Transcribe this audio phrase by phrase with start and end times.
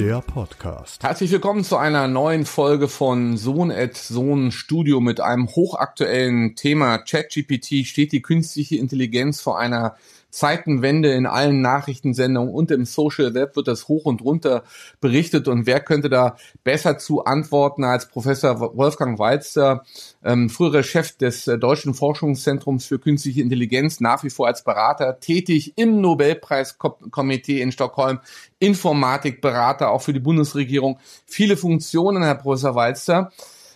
[0.00, 1.02] Der Podcast.
[1.02, 6.96] Herzlich willkommen zu einer neuen Folge von Sohn at Sohn Studio mit einem hochaktuellen Thema.
[6.96, 9.96] ChatGPT steht die künstliche Intelligenz vor einer
[10.30, 14.62] Zeitenwende in allen Nachrichtensendungen und im Social Web wird das hoch und runter
[15.00, 15.48] berichtet.
[15.48, 19.82] Und wer könnte da besser zu antworten als Professor Wolfgang Walzer,
[20.24, 25.20] ähm, früherer Chef des äh, Deutschen Forschungszentrums für künstliche Intelligenz, nach wie vor als Berater
[25.20, 28.20] tätig im Nobelpreiskomitee in Stockholm,
[28.58, 30.98] Informatikberater auch für die Bundesregierung.
[31.26, 33.30] Viele Funktionen, Herr Professor Walzer.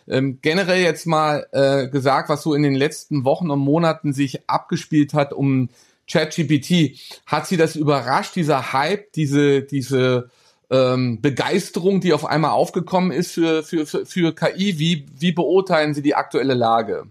[0.07, 4.49] Ähm, generell jetzt mal äh, gesagt, was so in den letzten Wochen und Monaten sich
[4.49, 5.71] abgespielt hat, um
[6.11, 10.31] ChatGPT, hat Sie das überrascht, dieser Hype, diese, diese
[10.71, 14.79] ähm, Begeisterung, die auf einmal aufgekommen ist für, für, für, für KI?
[14.79, 17.07] Wie, wie beurteilen Sie die aktuelle Lage?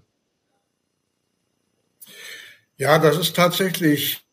[2.77, 4.23] Ja, das ist tatsächlich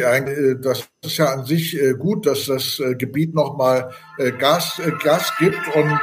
[0.00, 3.92] äh, das ist ja an sich äh, gut, dass das äh, Gebiet nochmal
[4.38, 5.98] Gas, Gas gibt und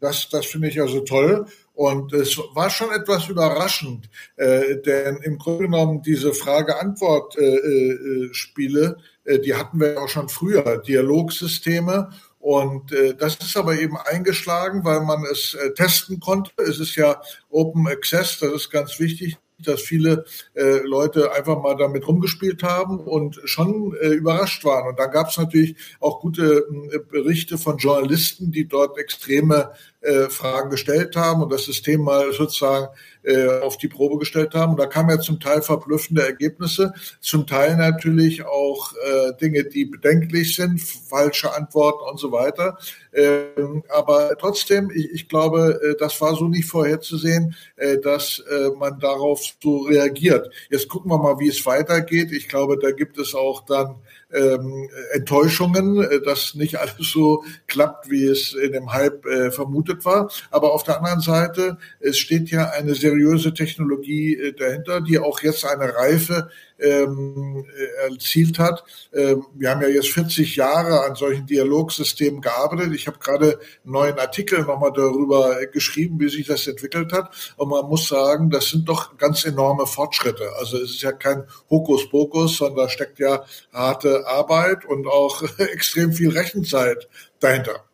[0.00, 1.46] das, das finde ich also toll.
[1.74, 9.40] Und es war schon etwas überraschend, äh, denn im Grunde genommen diese Frage-Antwort-Spiele, äh, äh,
[9.40, 12.10] die hatten wir auch schon früher, Dialogsysteme.
[12.38, 16.50] Und äh, das ist aber eben eingeschlagen, weil man es äh, testen konnte.
[16.56, 21.76] Es ist ja Open Access, das ist ganz wichtig dass viele äh, Leute einfach mal
[21.76, 24.88] damit rumgespielt haben und schon äh, überrascht waren.
[24.88, 30.28] Und da gab es natürlich auch gute äh, Berichte von Journalisten, die dort extreme äh,
[30.28, 32.88] Fragen gestellt haben und das System mal sozusagen
[33.22, 34.72] äh, auf die Probe gestellt haben.
[34.72, 39.84] Und da kamen ja zum Teil verblüffende Ergebnisse, zum Teil natürlich auch äh, Dinge, die
[39.84, 42.78] bedenklich sind, falsche Antworten und so weiter.
[43.12, 48.70] Ähm, aber trotzdem, ich, ich glaube, äh, das war so nicht vorherzusehen, äh, dass äh,
[48.76, 50.50] man darauf so reagiert.
[50.70, 52.32] Jetzt gucken wir mal, wie es weitergeht.
[52.32, 53.96] Ich glaube, da gibt es auch dann
[54.32, 60.04] ähm, Enttäuschungen, äh, dass nicht alles so klappt, wie es in dem Hype äh, vermutet
[60.04, 60.30] war.
[60.50, 65.40] Aber auf der anderen Seite, es steht ja eine seriöse Technologie äh, dahinter, die auch
[65.40, 66.50] jetzt eine Reife
[66.82, 68.84] ähm, äh, erzielt hat.
[69.12, 72.94] Ähm, wir haben ja jetzt 40 Jahre an solchen Dialogsystemen gearbeitet.
[72.94, 77.30] Ich habe gerade einen neuen Artikel nochmal darüber geschrieben, wie sich das entwickelt hat.
[77.56, 80.50] Und man muss sagen, das sind doch ganz enorme Fortschritte.
[80.58, 86.12] Also es ist ja kein Hokuspokus, sondern da steckt ja harte Arbeit und auch extrem
[86.12, 87.08] viel Rechenzeit
[87.40, 87.84] dahinter.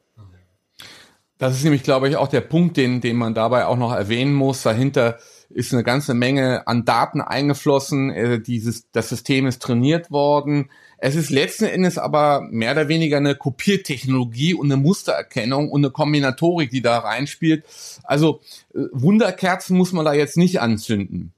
[1.39, 4.35] Das ist nämlich, glaube ich, auch der Punkt, den, den man dabei auch noch erwähnen
[4.35, 4.63] muss.
[4.63, 5.19] Dahinter
[5.51, 8.11] ist eine ganze Menge an Daten eingeflossen.
[8.11, 10.71] Äh, dieses, das System ist trainiert worden.
[10.99, 15.93] Es ist letzten Endes aber mehr oder weniger eine Kopiertechnologie und eine Mustererkennung und eine
[15.93, 17.65] Kombinatorik, die da reinspielt.
[18.05, 18.41] Also
[18.75, 21.33] äh, Wunderkerzen muss man da jetzt nicht anzünden.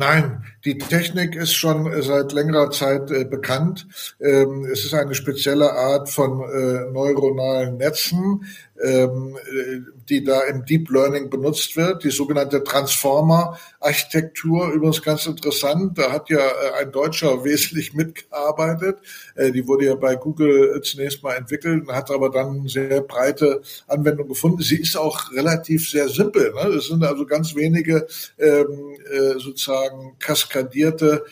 [0.00, 3.88] Nein, die Technik ist schon seit längerer Zeit äh, bekannt.
[4.20, 10.88] Ähm, es ist eine spezielle Art von äh, neuronalen Netzen, äh, die da im Deep
[10.90, 14.70] Learning benutzt wird, die sogenannte Transformer-Architektur.
[14.72, 18.98] Übrigens ganz interessant, da hat ja äh, ein Deutscher wesentlich mitgearbeitet.
[19.34, 24.28] Äh, die wurde ja bei Google zunächst mal entwickelt, hat aber dann sehr breite Anwendung
[24.28, 24.62] gefunden.
[24.62, 26.54] Sie ist auch relativ sehr simpel.
[26.54, 26.68] Ne?
[26.76, 28.06] Es sind also ganz wenige
[28.38, 28.96] ähm,
[29.38, 31.24] sozusagen kaskadierte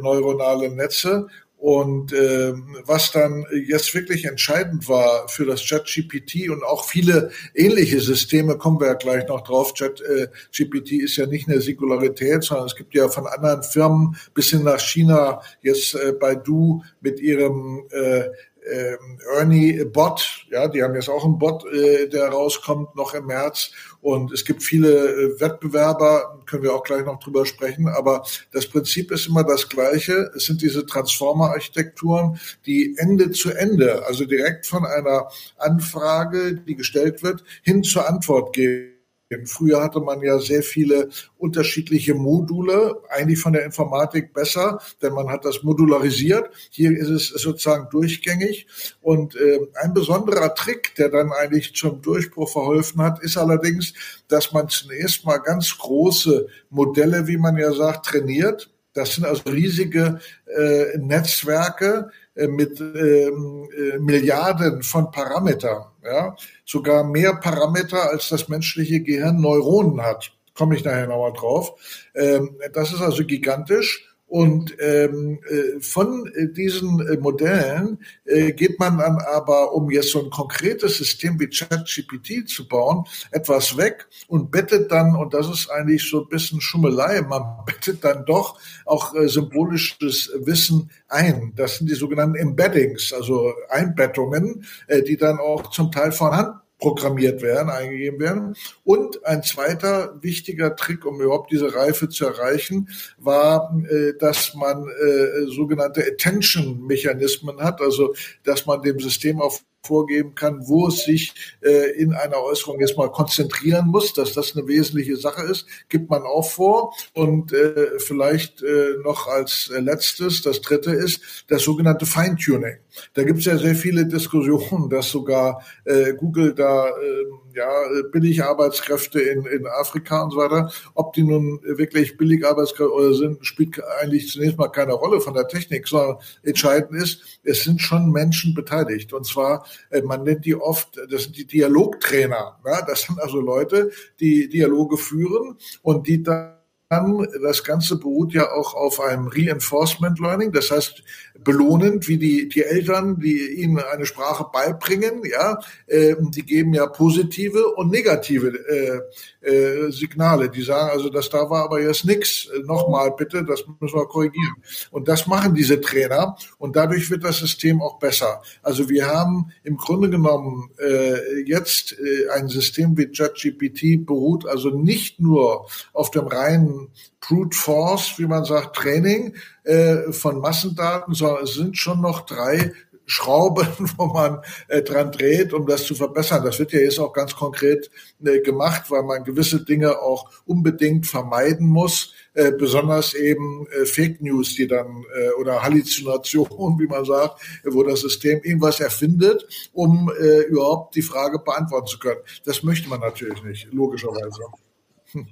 [0.00, 1.26] neuronale Netze
[1.58, 2.52] und äh,
[2.84, 8.78] was dann jetzt wirklich entscheidend war für das ChatGPT und auch viele ähnliche Systeme, kommen
[8.80, 9.74] wir ja gleich noch drauf.
[9.74, 14.50] ChatGPT äh, ist ja nicht eine Singularität, sondern es gibt ja von anderen Firmen bis
[14.50, 18.26] hin nach China jetzt äh, Baidu mit ihrem äh,
[18.68, 18.96] äh,
[19.36, 23.70] Ernie Bot, ja, die haben jetzt auch einen Bot, äh, der rauskommt noch im März.
[24.00, 27.88] Und es gibt viele äh, Wettbewerber, können wir auch gleich noch drüber sprechen.
[27.88, 30.30] Aber das Prinzip ist immer das gleiche.
[30.36, 37.22] Es sind diese Transformer-Architekturen, die Ende zu Ende, also direkt von einer Anfrage, die gestellt
[37.22, 38.97] wird, hin zur Antwort gehen
[39.44, 45.28] Früher hatte man ja sehr viele unterschiedliche Module, eigentlich von der Informatik besser, denn man
[45.28, 46.48] hat das modularisiert.
[46.70, 48.66] Hier ist es sozusagen durchgängig.
[49.02, 53.92] Und äh, ein besonderer Trick, der dann eigentlich zum Durchbruch verholfen hat, ist allerdings,
[54.28, 58.70] dass man zunächst mal ganz große Modelle, wie man ja sagt, trainiert.
[58.94, 62.10] Das sind also riesige äh, Netzwerke,
[62.46, 70.02] mit ähm, äh, Milliarden von Parametern, ja, sogar mehr Parameter als das menschliche Gehirn Neuronen
[70.02, 70.32] hat.
[70.54, 71.74] Komme ich nachher nochmal drauf.
[72.14, 74.07] Ähm, das ist also gigantisch.
[74.28, 80.10] Und ähm, äh, von äh, diesen äh, Modellen äh, geht man dann aber, um jetzt
[80.10, 85.48] so ein konkretes System wie ChatGPT zu bauen, etwas weg und bettet dann, und das
[85.48, 91.54] ist eigentlich so ein bisschen Schummelei, man bettet dann doch auch symbolisches Wissen ein.
[91.56, 96.54] Das sind die sogenannten Embeddings, also Einbettungen, äh, die dann auch zum Teil von Hand
[96.78, 98.56] programmiert werden, eingegeben werden.
[98.84, 102.88] Und ein zweiter wichtiger Trick, um überhaupt diese Reife zu erreichen,
[103.18, 108.14] war, äh, dass man äh, sogenannte Attention-Mechanismen hat, also
[108.44, 111.32] dass man dem System auf vorgeben kann, wo es sich
[111.62, 116.10] äh, in einer Äußerung jetzt mal konzentrieren muss, dass das eine wesentliche Sache ist, gibt
[116.10, 116.94] man auch vor.
[117.14, 122.76] Und äh, vielleicht äh, noch als letztes, das dritte ist das sogenannte Feintuning.
[123.14, 127.24] Da gibt es ja sehr viele Diskussionen, dass sogar äh, Google da äh,
[127.54, 127.68] ja,
[128.12, 130.70] billig Arbeitskräfte in, in Afrika und so weiter.
[130.94, 135.48] Ob die nun wirklich billig Arbeitskräfte sind, spielt eigentlich zunächst mal keine Rolle von der
[135.48, 139.12] Technik, sondern entscheidend ist, es sind schon Menschen beteiligt.
[139.12, 142.58] Und zwar, äh, man nennt die oft, das sind die Dialogtrainer.
[142.64, 142.82] Ja?
[142.82, 143.90] Das sind also Leute,
[144.20, 146.57] die Dialoge führen und die dann
[146.90, 151.02] das Ganze beruht ja auch auf einem Reinforcement Learning, das heißt
[151.44, 156.86] belohnend, wie die, die Eltern, die ihnen eine Sprache beibringen, ja, äh, die geben ja
[156.86, 159.04] positive und negative
[159.42, 160.48] äh, äh, Signale.
[160.48, 162.48] Die sagen also, das da war aber jetzt nix.
[162.64, 164.56] Nochmal bitte, das müssen wir korrigieren.
[164.90, 168.42] Und das machen diese Trainer und dadurch wird das System auch besser.
[168.62, 174.70] Also wir haben im Grunde genommen äh, jetzt äh, ein System wie ChatGPT beruht also
[174.70, 176.77] nicht nur auf dem reinen
[177.20, 179.34] Brute Force, wie man sagt, Training
[179.64, 182.72] äh, von Massendaten, sondern es sind schon noch drei
[183.08, 183.66] Schrauben,
[183.96, 186.44] wo man äh, dran dreht, um das zu verbessern.
[186.44, 187.90] Das wird ja jetzt auch ganz konkret
[188.24, 194.20] äh, gemacht, weil man gewisse Dinge auch unbedingt vermeiden muss, äh, besonders eben äh, Fake
[194.20, 200.12] News, die dann äh, oder Halluzinationen, wie man sagt, wo das System irgendwas erfindet, um
[200.20, 202.20] äh, überhaupt die Frage beantworten zu können.
[202.44, 204.42] Das möchte man natürlich nicht, logischerweise.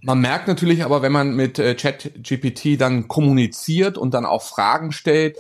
[0.03, 4.93] Man merkt natürlich aber, wenn man mit äh, ChatGPT dann kommuniziert und dann auch Fragen
[4.93, 5.37] stellt,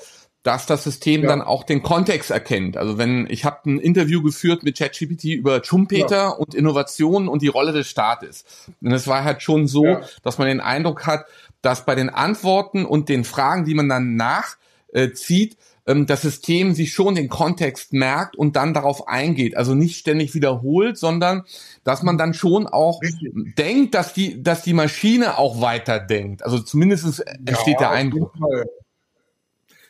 [0.46, 1.28] dass das System ja.
[1.28, 2.76] dann auch den Kontext erkennt.
[2.76, 6.28] Also wenn ich habe ein Interview geführt mit ChatGPT über Schumpeter ja.
[6.28, 8.44] und Innovationen und die Rolle des Staates.
[8.80, 10.02] Und es war halt schon so, ja.
[10.22, 11.26] dass man den Eindruck hat,
[11.62, 15.56] dass bei den Antworten und den Fragen, die man dann nachzieht, äh,
[15.86, 19.56] ähm, das System sich schon den Kontext merkt und dann darauf eingeht.
[19.56, 21.44] Also nicht ständig wiederholt, sondern
[21.84, 23.32] dass man dann schon auch Richtig.
[23.56, 26.44] denkt, dass die, dass die Maschine auch weiterdenkt.
[26.44, 28.32] Also zumindest entsteht ja, der Eindruck.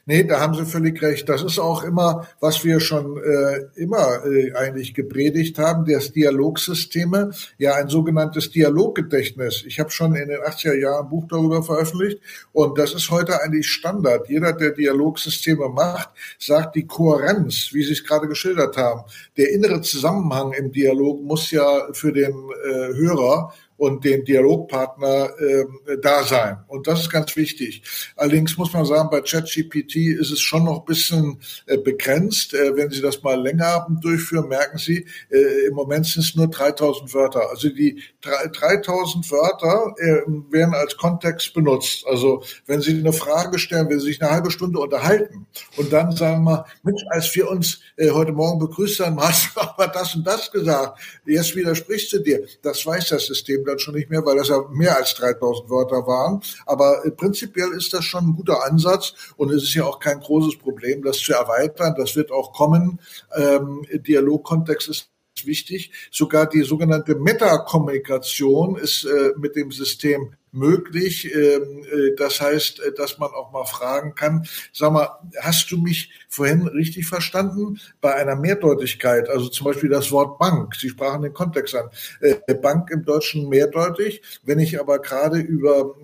[0.09, 1.29] Nee, da haben Sie völlig recht.
[1.29, 7.33] Das ist auch immer, was wir schon äh, immer äh, eigentlich gepredigt haben, das Dialogsysteme,
[7.59, 9.65] ja ein sogenanntes Dialoggedächtnis.
[9.67, 12.21] Ich habe schon in den 80er Jahren ein Buch darüber veröffentlicht
[12.53, 14.29] und das ist heute eigentlich Standard.
[14.29, 19.01] Jeder, der Dialogsysteme macht, sagt die Kohärenz, wie Sie es gerade geschildert haben.
[19.37, 25.99] Der innere Zusammenhang im Dialog muss ja für den äh, Hörer und den Dialogpartner äh,
[26.01, 26.59] da sein.
[26.69, 27.83] Und das ist ganz wichtig.
[28.17, 32.55] Allerdings muss man sagen, bei ChatGPT ist es schon noch ein bisschen äh, begrenzt.
[32.55, 36.49] Äh, wenn Sie das mal länger durchführen, merken Sie, äh, im Moment sind es nur
[36.49, 37.51] 3000 Wörter.
[37.51, 42.05] Also die 3000 Wörter äh, werden als Kontext benutzt.
[42.09, 45.47] Also wenn Sie eine Frage stellen, wenn Sie sich eine halbe Stunde unterhalten
[45.77, 49.61] und dann sagen wir, Mensch, als wir uns äh, heute Morgen begrüßt haben, hast du
[49.61, 50.99] aber das und das gesagt.
[51.27, 52.47] Jetzt widersprichst du dir.
[52.63, 56.07] Das weiß das System dann schon nicht mehr, weil das ja mehr als 3000 Wörter
[56.07, 56.43] waren.
[56.65, 60.59] Aber prinzipiell ist das schon ein guter Ansatz und es ist ja auch kein großes
[60.59, 61.95] Problem, das zu erweitern.
[61.99, 63.01] Das wird auch kommen.
[63.37, 65.11] Ähm, Dialogkontext ist
[65.45, 65.93] wichtig.
[66.11, 71.33] Sogar die sogenannte Metakommunikation ist äh, mit dem System möglich.
[71.33, 75.09] Ähm, äh, das heißt, äh, dass man auch mal fragen kann, sag mal,
[75.41, 77.79] hast du mich vorhin richtig verstanden?
[78.01, 81.89] Bei einer Mehrdeutigkeit, also zum Beispiel das Wort Bank, Sie sprachen den Kontext an,
[82.21, 84.23] äh, Bank im Deutschen mehrdeutig.
[84.43, 85.95] Wenn ich aber gerade über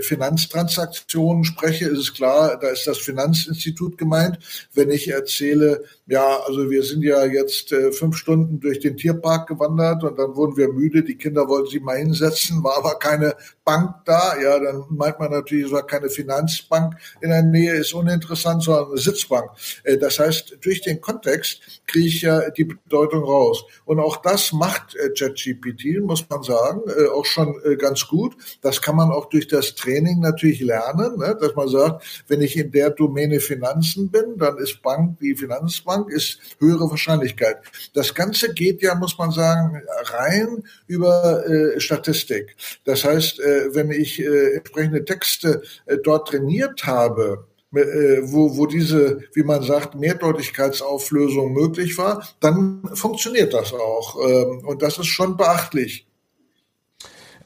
[0.00, 4.38] Finanztransaktionen spreche, ist es klar, da ist das Finanzinstitut gemeint.
[4.72, 10.02] Wenn ich erzähle, ja, also wir sind ja jetzt fünf Stunden durch den Tierpark gewandert
[10.04, 13.34] und dann wurden wir müde, die Kinder wollten sie mal hinsetzen, war aber keine
[13.64, 18.62] Bank da, ja, dann meint man natürlich, es keine Finanzbank in der Nähe, ist uninteressant,
[18.62, 19.50] sondern eine Sitzbank.
[19.84, 23.64] Äh, das heißt, durch den Kontext kriege ich ja die Bedeutung raus.
[23.84, 28.36] Und auch das macht äh, ChatGPT, muss man sagen, äh, auch schon ganz gut.
[28.62, 32.56] Das kann man auch durch das Training natürlich lernen, ne, dass man sagt, wenn ich
[32.56, 37.58] in der Domäne Finanzen bin, dann ist Bank die Finanzbank, ist höhere Wahrscheinlichkeit.
[37.94, 41.44] Das Ganze geht ja, muss man sagen, rein über
[41.78, 42.56] Statistik.
[42.84, 43.40] Das heißt,
[43.78, 49.62] wenn ich äh, entsprechende Texte äh, dort trainiert habe, äh, wo, wo diese, wie man
[49.62, 54.18] sagt, Mehrdeutigkeitsauflösung möglich war, dann funktioniert das auch.
[54.28, 56.06] Ähm, und das ist schon beachtlich.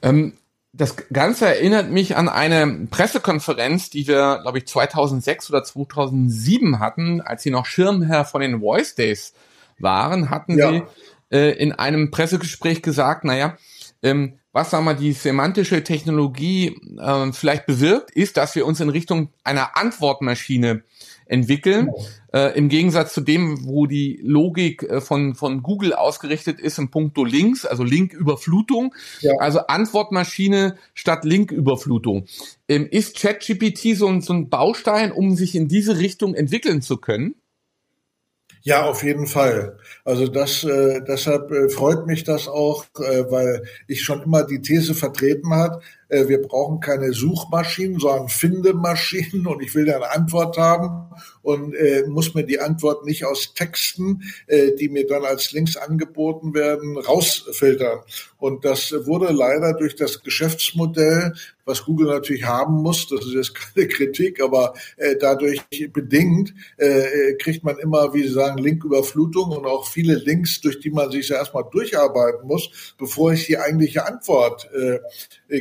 [0.01, 0.33] Ähm,
[0.71, 7.21] das Ganze erinnert mich an eine Pressekonferenz, die wir, glaube ich, 2006 oder 2007 hatten,
[7.21, 9.33] als Sie noch Schirmherr von den Voice Days
[9.77, 10.71] waren, hatten ja.
[10.71, 10.83] Sie
[11.31, 13.57] äh, in einem Pressegespräch gesagt, naja,
[14.01, 18.89] ähm, was sagen wir, die semantische Technologie äh, vielleicht bewirkt, ist, dass wir uns in
[18.89, 20.83] Richtung einer Antwortmaschine
[21.25, 21.87] entwickeln.
[21.87, 22.05] Genau.
[22.33, 26.91] Äh, Im Gegensatz zu dem, wo die Logik äh, von, von Google ausgerichtet ist im
[26.91, 28.93] Punkto Links, also Linküberflutung.
[29.21, 29.33] Ja.
[29.39, 32.25] Also Antwortmaschine statt Linküberflutung.
[32.67, 37.35] Ähm, ist ChatGPT so, so ein Baustein, um sich in diese Richtung entwickeln zu können?
[38.65, 39.77] Ja, auf jeden Fall.
[40.05, 44.61] Also das, äh, deshalb äh, freut mich das auch, äh, weil ich schon immer die
[44.61, 51.09] These vertreten hat, wir brauchen keine Suchmaschinen, sondern Findemaschinen und ich will eine Antwort haben
[51.41, 55.77] und äh, muss mir die Antwort nicht aus Texten, äh, die mir dann als Links
[55.77, 57.99] angeboten werden, rausfiltern.
[58.37, 61.33] Und das wurde leider durch das Geschäftsmodell,
[61.65, 67.33] was Google natürlich haben muss, das ist jetzt keine Kritik, aber äh, dadurch bedingt äh,
[67.35, 71.29] kriegt man immer, wie Sie sagen, Linküberflutung und auch viele Links, durch die man sich
[71.29, 74.99] ja erstmal durcharbeiten muss, bevor ich die eigentliche Antwort äh,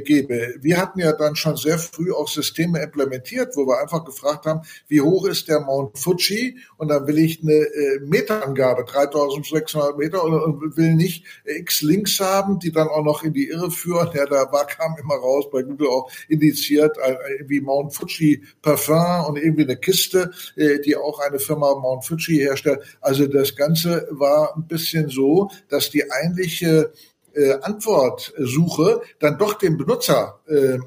[0.00, 4.46] gebe wir hatten ja dann schon sehr früh auch Systeme implementiert, wo wir einfach gefragt
[4.46, 6.58] haben, wie hoch ist der Mount Fuji?
[6.76, 12.20] Und dann will ich eine äh, Meterangabe, 3600 Meter, und, und will nicht x Links
[12.20, 14.10] haben, die dann auch noch in die Irre führen.
[14.14, 19.26] Ja, da war, kam immer raus, bei Google auch indiziert, äh, wie Mount Fuji Parfum
[19.26, 22.80] und irgendwie eine Kiste, äh, die auch eine Firma Mount Fuji herstellt.
[23.00, 26.92] Also das Ganze war ein bisschen so, dass die eigentliche
[27.34, 30.78] äh, Antwortsuche dann doch dem Benutzer äh,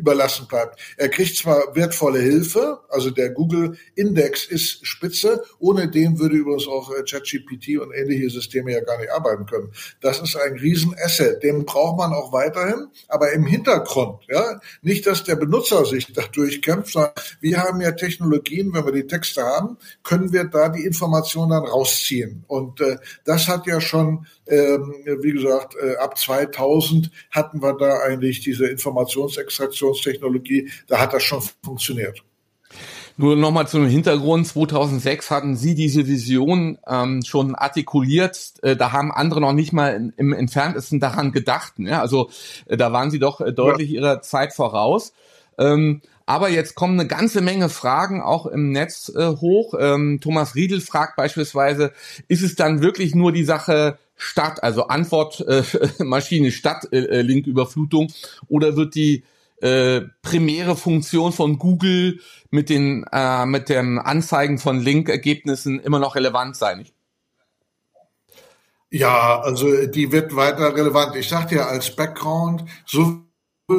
[0.00, 0.80] überlassen bleibt.
[0.96, 6.66] Er kriegt zwar wertvolle Hilfe, also der Google Index ist spitze, ohne den würde übrigens
[6.66, 9.70] auch äh, ChatGPT und ähnliche Systeme ja gar nicht arbeiten können.
[10.00, 15.24] Das ist ein Riesenasset, den braucht man auch weiterhin, aber im Hintergrund, ja, nicht, dass
[15.24, 19.76] der Benutzer sich da durchkämpft, sondern wir haben ja Technologien, wenn wir die Texte haben,
[20.02, 22.44] können wir da die Informationen dann rausziehen.
[22.48, 28.00] Und äh, das hat ja schon, ähm, wie gesagt, äh, ab 2000 hatten wir da
[28.00, 32.22] eigentlich diese Informationsextraktion Kommunikationstechnologie, da hat das schon funktioniert.
[33.16, 34.46] Nur nochmal zum Hintergrund.
[34.46, 38.54] 2006 hatten Sie diese Vision ähm, schon artikuliert.
[38.62, 41.78] Äh, da haben andere noch nicht mal in, im entferntesten daran gedacht.
[41.78, 42.00] Ne?
[42.00, 42.30] Also
[42.66, 44.00] äh, da waren Sie doch äh, deutlich ja.
[44.00, 45.12] Ihrer Zeit voraus.
[45.58, 49.74] Ähm, aber jetzt kommen eine ganze Menge Fragen auch im Netz äh, hoch.
[49.78, 51.92] Ähm, Thomas Riedel fragt beispielsweise,
[52.28, 58.12] ist es dann wirklich nur die Sache Stadt, also Antwortmaschine äh, Stadt äh, äh, Linküberflutung,
[58.48, 59.24] oder wird die
[59.62, 66.16] äh, primäre Funktion von Google mit den äh, mit dem Anzeigen von Link-Ergebnissen immer noch
[66.16, 66.86] relevant sein.
[68.90, 71.16] Ja, also die wird weiter relevant.
[71.16, 73.22] Ich sagte ja als Background, so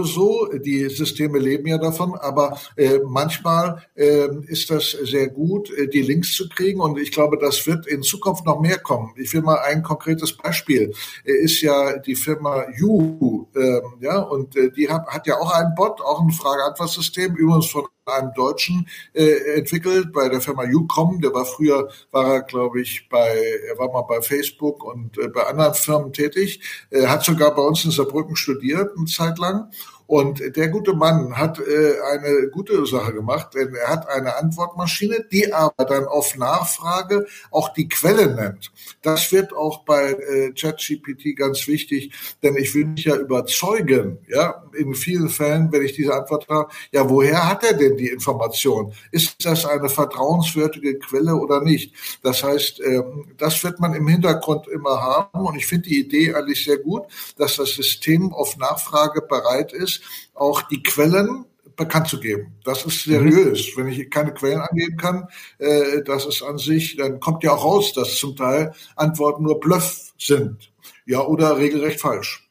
[0.03, 5.87] so, die Systeme leben ja davon, aber äh, manchmal äh, ist das sehr gut, äh,
[5.87, 9.13] die Links zu kriegen und ich glaube, das wird in Zukunft noch mehr kommen.
[9.17, 10.93] Ich will mal ein konkretes Beispiel.
[11.25, 15.51] Äh, ist ja die Firma You, äh, ja, und äh, die hat, hat ja auch
[15.51, 21.21] einen Bot, auch ein Frage-Antwort-System, übrigens von einem Deutschen äh, entwickelt bei der Firma Ucom.
[21.21, 25.27] Der war früher, war er, glaube ich, bei, er war mal bei Facebook und äh,
[25.27, 26.61] bei anderen Firmen tätig.
[26.89, 29.71] Er hat sogar bei uns in Saarbrücken studiert, eine Zeit lang.
[30.11, 35.23] Und der gute Mann hat äh, eine gute Sache gemacht, denn er hat eine Antwortmaschine,
[35.31, 38.73] die aber dann auf Nachfrage auch die Quelle nennt.
[39.03, 42.11] Das wird auch bei äh, ChatGPT ganz wichtig,
[42.43, 46.69] denn ich will mich ja überzeugen, ja, in vielen Fällen, wenn ich diese Antwort habe,
[46.91, 48.93] ja, woher hat er denn die Information?
[49.11, 51.93] Ist das eine vertrauenswürdige Quelle oder nicht?
[52.21, 53.01] Das heißt, äh,
[53.37, 57.03] das wird man im Hintergrund immer haben und ich finde die Idee eigentlich sehr gut,
[57.37, 60.00] dass das System auf Nachfrage bereit ist,
[60.33, 62.55] auch die Quellen bekannt zu geben.
[62.63, 63.75] Das ist seriös.
[63.75, 63.81] Mhm.
[63.81, 65.27] Wenn ich keine Quellen angeben kann,
[65.57, 69.59] äh, das ist an sich, dann kommt ja auch raus, dass zum Teil Antworten nur
[69.59, 70.71] Bluff sind.
[71.05, 72.47] Ja, oder regelrecht falsch.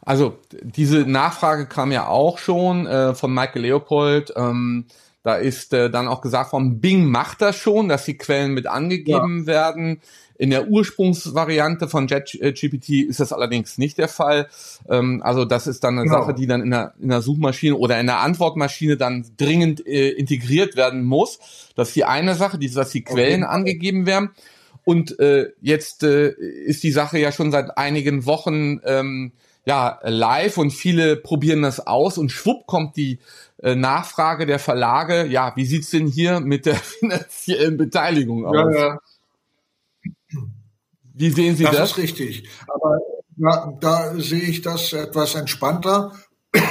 [0.00, 4.32] Also diese Nachfrage kam ja auch schon äh, von Michael Leopold.
[4.36, 4.86] Ähm,
[5.22, 8.66] da ist äh, dann auch gesagt worden, Bing macht das schon, dass die Quellen mit
[8.66, 9.46] angegeben ja.
[9.46, 10.00] werden.
[10.38, 14.46] In der Ursprungsvariante von JetGPT ist das allerdings nicht der Fall.
[14.88, 16.20] Ähm, also das ist dann eine genau.
[16.20, 20.10] Sache, die dann in der, in der Suchmaschine oder in der Antwortmaschine dann dringend äh,
[20.10, 21.40] integriert werden muss.
[21.74, 23.52] Das ist die eine Sache, die, dass die Quellen okay.
[23.52, 24.30] angegeben werden.
[24.84, 29.32] Und äh, jetzt äh, ist die Sache ja schon seit einigen Wochen ähm,
[29.68, 33.18] ja live und viele probieren das aus und schwupp kommt die
[33.62, 35.26] äh, Nachfrage der Verlage.
[35.26, 38.74] Ja, wie sieht's denn hier mit der finanziellen Beteiligung aus?
[38.74, 38.98] Ja, ja.
[41.14, 41.76] Wie sehen Sie das?
[41.76, 42.48] Das ist richtig.
[42.66, 42.98] Aber
[43.36, 46.12] na, da sehe ich das etwas entspannter.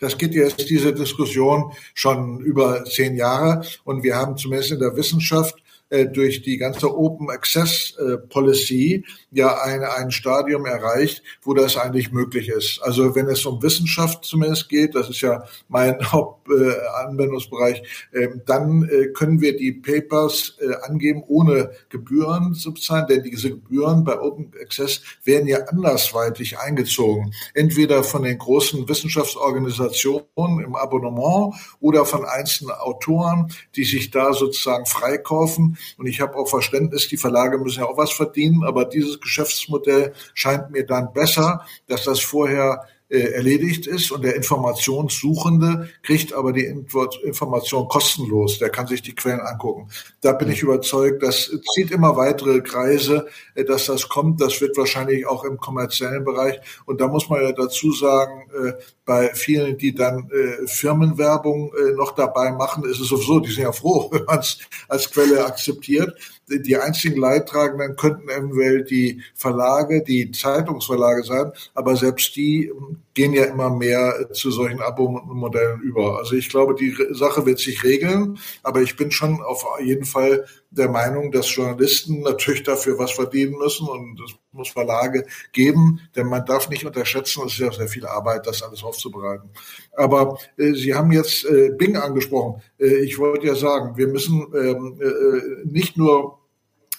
[0.00, 4.96] Das geht jetzt diese Diskussion schon über zehn Jahre und wir haben zumindest in der
[4.96, 5.59] Wissenschaft
[5.90, 11.76] äh, durch die ganze Open Access äh, Policy ja ein, ein Stadium erreicht, wo das
[11.76, 12.80] eigentlich möglich ist.
[12.82, 17.82] Also wenn es um Wissenschaft zumindest geht, das ist ja mein Hauptanwendungsbereich,
[18.12, 23.50] äh, dann äh, können wir die Papers äh, angeben ohne Gebühren zu bezahlen, denn diese
[23.50, 27.32] Gebühren bei Open Access werden ja andersweitig eingezogen.
[27.54, 34.86] Entweder von den großen Wissenschaftsorganisationen im Abonnement oder von einzelnen Autoren, die sich da sozusagen
[34.86, 35.76] freikaufen.
[35.98, 40.12] Und ich habe auch Verständnis, die Verlage müssen ja auch was verdienen, aber dieses Geschäftsmodell
[40.34, 46.64] scheint mir dann besser, dass das vorher erledigt ist und der Informationssuchende kriegt aber die
[46.64, 48.58] Information kostenlos.
[48.58, 49.88] Der kann sich die Quellen angucken.
[50.20, 54.40] Da bin ich überzeugt, das zieht immer weitere Kreise, äh, dass das kommt.
[54.40, 56.60] Das wird wahrscheinlich auch im kommerziellen Bereich.
[56.86, 58.72] Und da muss man ja dazu sagen, äh,
[59.04, 60.30] bei vielen, die dann
[60.66, 65.10] Firmenwerbung noch dabei machen, ist es sowieso, die sind ja froh, wenn man es als
[65.10, 66.14] Quelle akzeptiert
[66.50, 73.32] die einzigen Leidtragenden könnten eventuell die Verlage, die Zeitungsverlage sein, aber selbst die ähm, gehen
[73.32, 76.18] ja immer mehr zu solchen Abo-Modellen über.
[76.18, 80.44] Also ich glaube, die Sache wird sich regeln, aber ich bin schon auf jeden Fall
[80.70, 86.26] der Meinung, dass Journalisten natürlich dafür was verdienen müssen und es muss Verlage geben, denn
[86.26, 89.50] man darf nicht unterschätzen, es ist ja sehr viel Arbeit, das alles aufzubereiten.
[89.96, 92.62] Aber äh, Sie haben jetzt äh, Bing angesprochen.
[92.78, 96.39] Äh, ich wollte ja sagen, wir müssen ähm, äh, nicht nur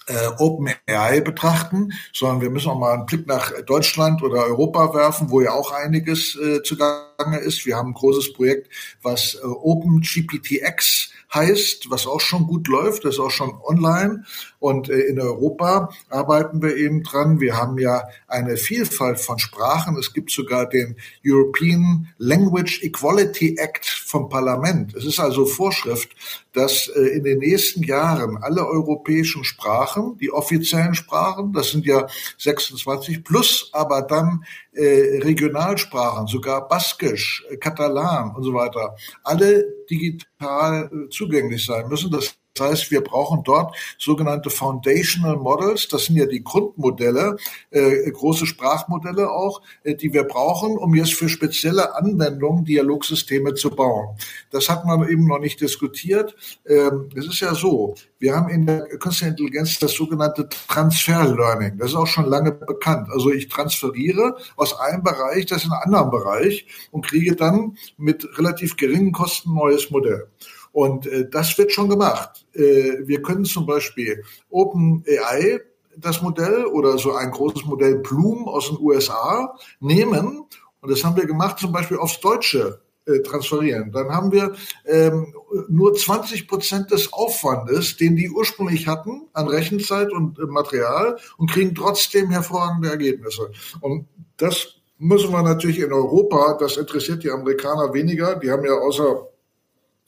[0.07, 5.29] äh, OpenAI betrachten, sondern wir müssen auch mal einen Blick nach Deutschland oder Europa werfen,
[5.29, 7.65] wo ja auch einiges äh, zugange ist.
[7.65, 8.69] Wir haben ein großes Projekt,
[9.01, 14.25] was äh, OpenGPTX heißt, was auch schon gut läuft, das ist auch schon online.
[14.61, 17.39] Und äh, in Europa arbeiten wir eben dran.
[17.41, 19.97] Wir haben ja eine Vielfalt von Sprachen.
[19.97, 24.93] Es gibt sogar den European Language Equality Act vom Parlament.
[24.93, 26.11] Es ist also Vorschrift,
[26.53, 32.05] dass äh, in den nächsten Jahren alle europäischen Sprachen, die offiziellen Sprachen, das sind ja
[32.37, 41.65] 26 plus, aber dann äh, Regionalsprachen, sogar Baskisch, Katalan und so weiter, alle digital zugänglich
[41.65, 42.11] sein müssen.
[42.11, 45.87] Das das heißt, wir brauchen dort sogenannte Foundational Models.
[45.87, 47.37] Das sind ja die Grundmodelle,
[47.69, 53.69] äh, große Sprachmodelle auch, äh, die wir brauchen, um jetzt für spezielle Anwendungen Dialogsysteme zu
[53.69, 54.17] bauen.
[54.49, 56.35] Das hat man eben noch nicht diskutiert.
[56.67, 61.77] Ähm, es ist ja so, wir haben in der künstlichen Intelligenz das sogenannte Transfer Learning.
[61.77, 63.07] Das ist auch schon lange bekannt.
[63.11, 68.27] Also ich transferiere aus einem Bereich das in einen anderen Bereich und kriege dann mit
[68.37, 70.27] relativ geringen Kosten neues Modell.
[70.71, 72.45] Und äh, das wird schon gemacht.
[72.53, 75.61] Äh, wir können zum Beispiel OpenAI
[75.97, 80.45] das Modell oder so ein großes Modell Bloom aus den USA nehmen
[80.81, 83.91] und das haben wir gemacht zum Beispiel aufs Deutsche äh, transferieren.
[83.91, 84.53] Dann haben wir
[84.85, 85.33] ähm,
[85.69, 91.51] nur 20 Prozent des Aufwandes, den die ursprünglich hatten an Rechenzeit und äh, Material und
[91.51, 93.51] kriegen trotzdem hervorragende Ergebnisse.
[93.79, 94.07] Und
[94.37, 99.27] das müssen wir natürlich in Europa, das interessiert die Amerikaner weniger, die haben ja außer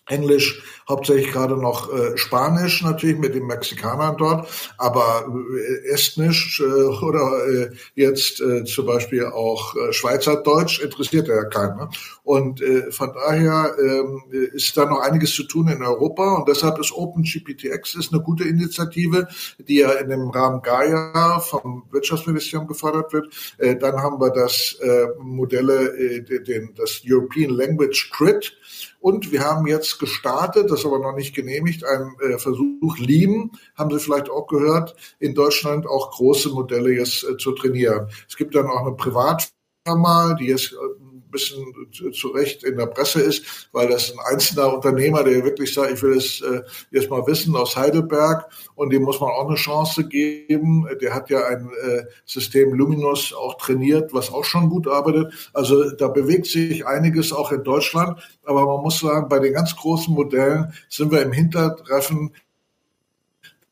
[0.07, 6.65] Englisch, hauptsächlich gerade noch äh, Spanisch natürlich mit den Mexikanern dort, aber äh, Estnisch äh,
[6.65, 11.77] oder äh, jetzt äh, zum Beispiel auch äh, Schweizerdeutsch interessiert ja keinen.
[11.77, 11.89] Ne?
[12.23, 16.79] Und äh, von daher äh, ist da noch einiges zu tun in Europa und deshalb
[16.79, 23.13] ist OpenGPTX ist eine gute Initiative, die ja in dem Rahmen Gaia vom Wirtschaftsministerium gefördert
[23.13, 23.33] wird.
[23.57, 28.53] Äh, dann haben wir das äh, Modelle, äh, den, das European Language Grid
[29.03, 33.91] und wir haben jetzt gestartet, das aber noch nicht genehmigt, einen äh, Versuch Lean, haben
[33.91, 38.07] Sie vielleicht auch gehört, in Deutschland auch große Modelle jetzt äh, zu trainieren.
[38.27, 41.65] Es gibt dann auch eine Privatfirma, die jetzt äh, bisschen
[42.13, 46.01] zu Recht in der Presse ist, weil das ein einzelner Unternehmer, der wirklich sagt, ich
[46.01, 50.07] will es äh, jetzt mal wissen aus Heidelberg und dem muss man auch eine Chance
[50.07, 50.87] geben.
[51.01, 55.33] Der hat ja ein äh, System Luminous auch trainiert, was auch schon gut arbeitet.
[55.53, 59.75] Also da bewegt sich einiges auch in Deutschland, aber man muss sagen, bei den ganz
[59.75, 62.31] großen Modellen sind wir im Hintertreffen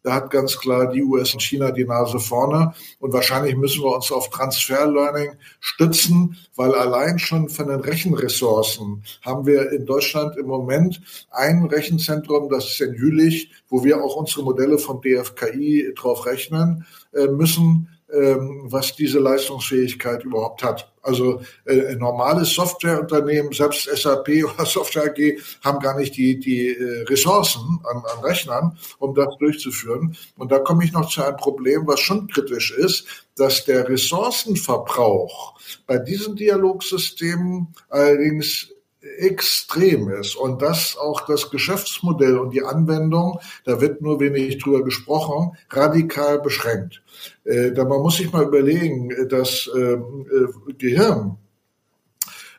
[0.03, 2.73] da hat ganz klar die US und China die Nase vorne.
[2.99, 9.03] Und wahrscheinlich müssen wir uns auf Transfer Learning stützen, weil allein schon von den Rechenressourcen
[9.21, 14.15] haben wir in Deutschland im Moment ein Rechenzentrum, das ist in Jülich, wo wir auch
[14.15, 20.91] unsere Modelle vom DFKI drauf rechnen äh, müssen ähm, was diese Leistungsfähigkeit überhaupt hat.
[21.01, 26.67] Also äh, ein normales Softwareunternehmen, selbst SAP oder Software AG, haben gar nicht die, die
[26.69, 30.15] äh, Ressourcen an, an Rechnern, um das durchzuführen.
[30.37, 35.55] Und da komme ich noch zu einem Problem, was schon kritisch ist, dass der Ressourcenverbrauch
[35.87, 38.69] bei diesen Dialogsystemen allerdings
[39.17, 44.83] extrem ist und das auch das Geschäftsmodell und die Anwendung, da wird nur wenig drüber
[44.83, 47.01] gesprochen, radikal beschränkt.
[47.43, 51.37] Äh, da man muss sich mal überlegen, das ähm, äh, Gehirn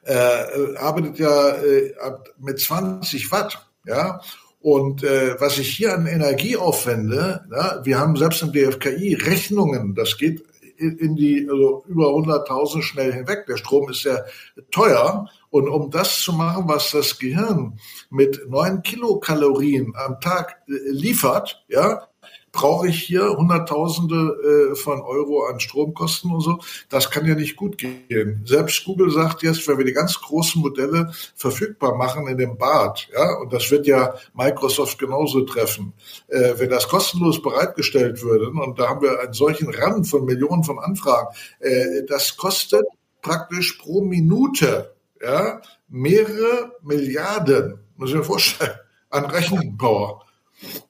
[0.05, 1.95] äh, arbeitet ja äh,
[2.39, 4.21] mit 20 Watt, ja,
[4.61, 9.95] und äh, was ich hier an Energie aufwende, ja, wir haben selbst im DFKI Rechnungen,
[9.95, 10.45] das geht
[10.79, 13.47] in die also über 100.000 schnell hinweg.
[13.47, 14.27] Der Strom ist sehr
[14.71, 17.79] teuer und um das zu machen, was das Gehirn
[18.11, 22.09] mit neun Kilokalorien am Tag äh, liefert, ja,
[22.53, 26.59] brauche ich hier Hunderttausende äh, von Euro an Stromkosten und so.
[26.91, 28.43] Das kann ja nicht gut gehen.
[28.45, 33.09] Selbst Google sagt jetzt, wenn wir die ganz großen Modelle verfügbar machen in dem Bad,
[33.13, 35.95] ja, und das wird ja Microsoft genauso treffen,
[36.29, 40.63] äh, wenn das kostenlos bereitgestellt würde, und da haben wir einen solchen Rand von Millionen
[40.63, 41.29] von Anfragen,
[41.61, 42.85] äh, das kostet
[43.23, 48.75] praktisch pro Minute ja, mehrere Milliarden, muss ich mir vorstellen,
[49.11, 50.27] an Rechenpower.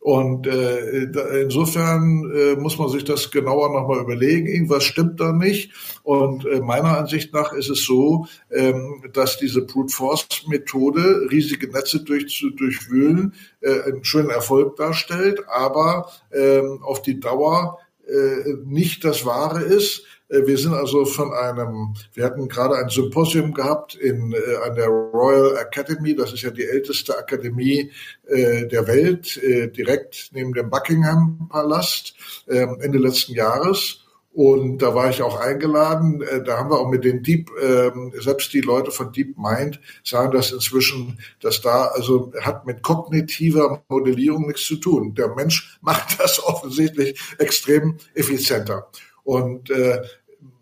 [0.01, 4.47] Und äh, insofern äh, muss man sich das genauer nochmal überlegen.
[4.47, 5.73] Irgendwas stimmt da nicht.
[6.03, 11.71] Und äh, meiner Ansicht nach ist es so, ähm, dass diese Brute Force Methode, riesige
[11.71, 18.55] Netze durch, zu durchwühlen, äh, einen schönen Erfolg darstellt, aber ähm, auf die Dauer äh,
[18.65, 20.05] nicht das Wahre ist.
[20.33, 24.75] Äh, wir sind also von einem, wir hatten gerade ein Symposium gehabt in, äh, an
[24.75, 27.91] der Royal Academy, das ist ja die älteste Akademie
[28.27, 32.15] äh, der Welt, äh, direkt neben dem Buckingham Palast,
[32.47, 33.99] äh, Ende letzten Jahres.
[34.35, 36.23] Und da war ich auch eingeladen.
[36.23, 39.79] Äh, da haben wir auch mit den Deep, ähm, selbst die Leute von Deep Mind
[40.03, 45.15] sagen das inzwischen, dass da, also hat mit kognitiver Modellierung nichts zu tun.
[45.15, 48.89] Der Mensch macht das offensichtlich extrem effizienter.
[49.25, 50.03] Und äh,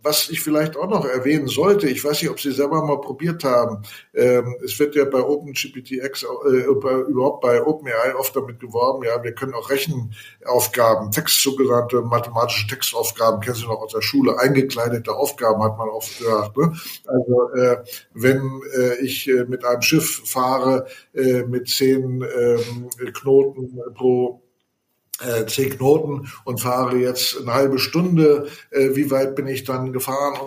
[0.03, 3.45] was ich vielleicht auch noch erwähnen sollte, ich weiß nicht, ob Sie selber mal probiert
[3.45, 3.83] haben,
[4.15, 6.65] ähm, es wird ja bei OpenGPTX, äh,
[7.09, 13.41] überhaupt bei OpenAI oft damit geworben, ja, wir können auch Rechenaufgaben, Text, sogenannte mathematische Textaufgaben,
[13.41, 16.57] kennen Sie noch aus der Schule, eingekleidete Aufgaben hat man oft gehört.
[16.57, 16.73] Ne?
[17.07, 17.85] Also äh,
[18.15, 24.43] wenn äh, ich äh, mit einem Schiff fahre äh, mit zehn ähm, Knoten pro
[25.21, 29.93] äh, zehn Knoten und fahre jetzt eine halbe Stunde, äh, wie weit bin ich dann
[29.93, 30.39] gefahren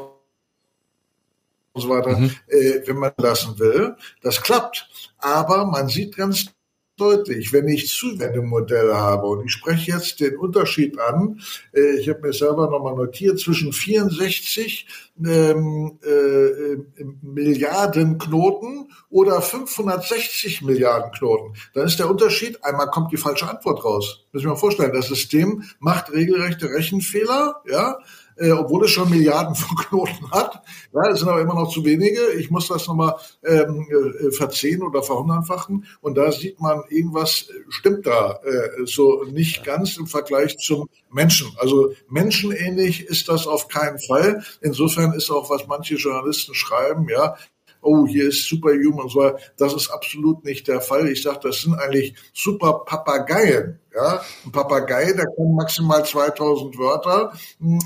[1.74, 2.32] und so weiter, mhm.
[2.48, 3.96] äh, wenn man lassen will.
[4.22, 4.90] Das klappt.
[5.18, 6.53] Aber man sieht ganz
[6.98, 11.42] deutlich, wenn ich Zuwendemodelle habe und ich spreche jetzt den Unterschied an,
[11.74, 14.88] äh, ich habe mir selber nochmal notiert, zwischen 64
[15.26, 21.54] ähm, äh, Milliarden Knoten oder 560 Milliarden Knoten.
[21.74, 24.26] Dann ist der Unterschied, einmal kommt die falsche Antwort raus.
[24.32, 27.98] Müssen wir mal vorstellen, das System macht regelrechte Rechenfehler, ja,
[28.38, 30.62] äh, obwohl es schon Milliarden von Knoten hat.
[30.93, 32.22] Ja, es sind aber immer noch zu wenige.
[32.38, 35.86] Ich muss das nochmal ähm, äh, verzehnten oder verhundertfachen.
[36.02, 41.52] Und da sieht man, irgendwas stimmt da äh, so nicht ganz im Vergleich zum Menschen.
[41.58, 44.43] Also menschenähnlich ist das auf keinen Fall.
[44.62, 47.36] Insofern ist auch, was manche Journalisten schreiben, ja,
[47.84, 49.32] oh, hier ist Superhuman und so.
[49.58, 51.08] Das ist absolut nicht der Fall.
[51.10, 53.80] Ich sage, das sind eigentlich super Papageien.
[53.96, 57.32] Ja, ein Papagei, der kann maximal 2000 Wörter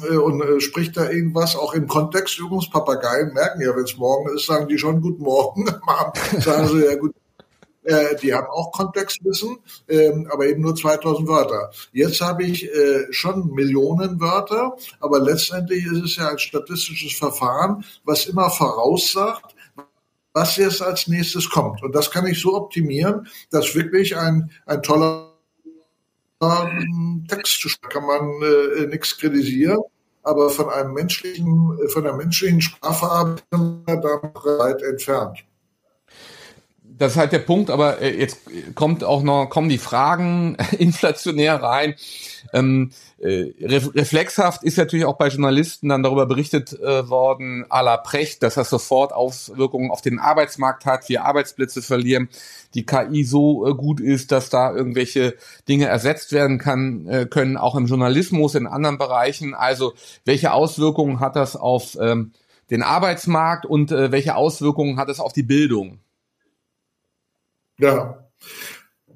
[0.09, 2.39] äh, und äh, spricht da irgendwas, auch im Kontext.
[2.39, 5.65] Übrigens, Papageien merken ja, wenn es morgen ist, sagen die schon Guten Morgen.
[6.39, 7.13] sagen sie ja gut.
[7.83, 9.57] Äh, die haben auch Kontextwissen,
[9.89, 11.71] ähm, aber eben nur 2000 Wörter.
[11.91, 12.69] Jetzt habe ich
[13.11, 19.56] schon Millionen Wörter, aber letztendlich ist es ja ein statistisches Verfahren, was immer voraussagt,
[20.37, 21.81] was jetzt als nächstes kommt.
[21.81, 25.33] Und das kann ich so optimieren, dass wirklich ein, ein toller
[26.43, 29.79] ähm, Text kann man äh, nichts kritisieren.
[30.21, 34.21] Aber von einem menschlichen, von einer menschlichen Sprachverarbeitung da
[34.59, 35.43] weit entfernt
[36.97, 38.39] das ist halt der Punkt, aber äh, jetzt
[38.75, 41.95] kommt auch noch, kommen die Fragen inflationär rein.
[42.53, 47.97] Ähm, äh, reflexhaft ist natürlich auch bei Journalisten dann darüber berichtet äh, worden, à la
[47.97, 52.29] Precht, dass das sofort Auswirkungen auf den Arbeitsmarkt hat, wir Arbeitsplätze verlieren,
[52.73, 55.35] die KI so äh, gut ist, dass da irgendwelche
[55.67, 59.53] Dinge ersetzt werden kann, äh, können, auch im Journalismus, in anderen Bereichen.
[59.53, 59.93] Also
[60.25, 62.31] welche Auswirkungen hat das auf ähm,
[62.69, 65.99] den Arbeitsmarkt und äh, welche Auswirkungen hat es auf die Bildung?
[67.79, 68.27] Ja,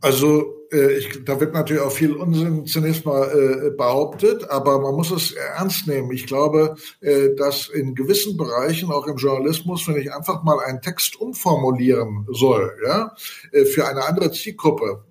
[0.01, 4.95] also äh, ich, da wird natürlich auch viel Unsinn zunächst mal äh, behauptet, aber man
[4.95, 6.11] muss es ernst nehmen.
[6.11, 10.81] Ich glaube, äh, dass in gewissen Bereichen, auch im Journalismus, wenn ich einfach mal einen
[10.81, 13.15] Text umformulieren soll, ja,
[13.51, 15.03] äh, für eine andere Zielgruppe,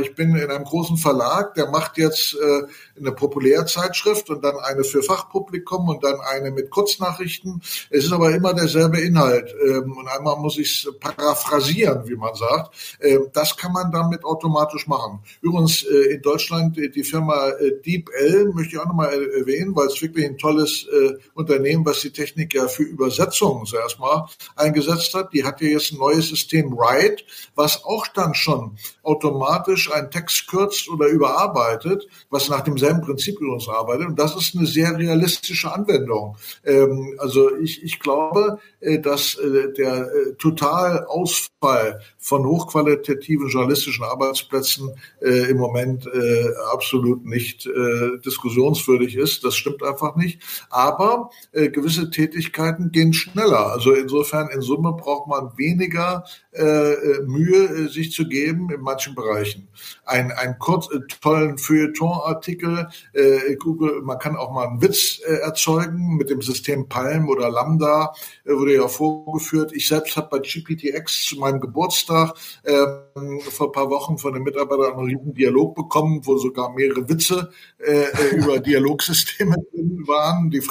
[0.00, 2.62] ich bin in einem großen Verlag, der macht jetzt äh,
[2.98, 7.62] eine Populärzeitschrift und dann eine für Fachpublikum und dann eine mit Kurznachrichten.
[7.90, 9.54] Es ist aber immer derselbe Inhalt.
[9.64, 12.74] Ähm, und einmal muss ich es paraphrasieren, wie man sagt.
[13.00, 15.03] Ähm, das kann man damit automatisch machen.
[15.40, 19.86] Übrigens äh, in Deutschland äh, die Firma äh, DeepL möchte ich auch nochmal erwähnen, weil
[19.86, 25.14] es wirklich ein tolles äh, Unternehmen, was die Technik ja für Übersetzungen zuerst mal eingesetzt
[25.14, 25.32] hat.
[25.32, 30.10] Die hat ja jetzt ein neues System Write, was auch dann schon automatisch automatisch einen
[30.10, 34.06] Text kürzt oder überarbeitet, was nach demselben Prinzip übrigens arbeitet.
[34.06, 36.36] Und das ist eine sehr realistische Anwendung.
[36.64, 44.93] Ähm, also ich, ich glaube, äh, dass äh, der äh, Totalausfall von hochqualitativen journalistischen Arbeitsplätzen
[45.20, 49.44] äh, im Moment äh, absolut nicht äh, diskussionswürdig ist.
[49.44, 50.40] Das stimmt einfach nicht.
[50.70, 53.72] Aber äh, gewisse Tätigkeiten gehen schneller.
[53.72, 59.14] Also insofern in Summe braucht man weniger äh, Mühe, äh, sich zu geben in manchen
[59.14, 59.68] Bereichen.
[60.04, 65.34] Ein, ein kurz, äh, tollen Feuilleton-Artikel, äh, Google, man kann auch mal einen Witz äh,
[65.36, 68.12] erzeugen mit dem System Palm oder Lambda,
[68.44, 69.72] äh, wurde ja vorgeführt.
[69.74, 72.86] Ich selbst habe bei GPTX zu meinem Geburtstag äh,
[73.50, 77.50] vor ein paar Wochen von den Mitarbeitern einen riesen Dialog bekommen, wo sogar mehrere Witze
[77.78, 80.50] äh, äh über Dialogsysteme drin waren.
[80.50, 80.62] Die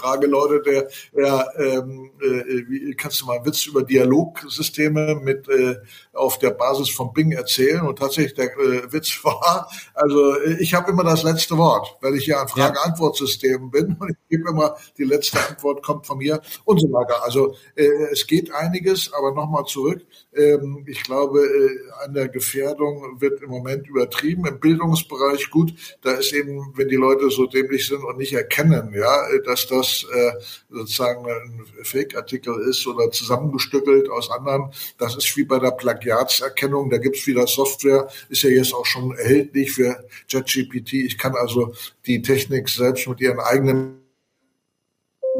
[0.00, 5.76] Frage lautete, ja, ähm, äh, wie, kannst du mal einen Witz über Dialogsysteme mit äh,
[6.12, 7.82] auf der Basis von Bing erzählen?
[7.82, 12.14] Und tatsächlich der äh, Witz war, also äh, ich habe immer das letzte Wort, weil
[12.16, 16.40] ich ja ein Frage-Antwort-System bin und ich gebe immer, die letzte Antwort kommt von mir
[16.64, 17.22] und so weiter.
[17.24, 20.04] Also äh, es geht einiges, aber nochmal zurück.
[20.34, 24.46] Ähm, ich glaube, äh, an der Gefährdung wird im Moment übertrieben.
[24.46, 28.94] Im Bildungsbereich gut, da ist eben, wenn die Leute so dämlich sind und nicht erkennen,
[28.94, 30.32] ja, dass das das äh,
[30.70, 34.72] sozusagen ein Fake-Artikel ist oder zusammengestückelt aus anderen.
[34.98, 36.90] Das ist wie bei der Plagiatserkennung.
[36.90, 40.92] Da gibt's wieder Software, ist ja jetzt auch schon erhältlich für JetGPT.
[40.94, 41.74] Ich kann also
[42.06, 43.99] die Technik selbst mit ihren eigenen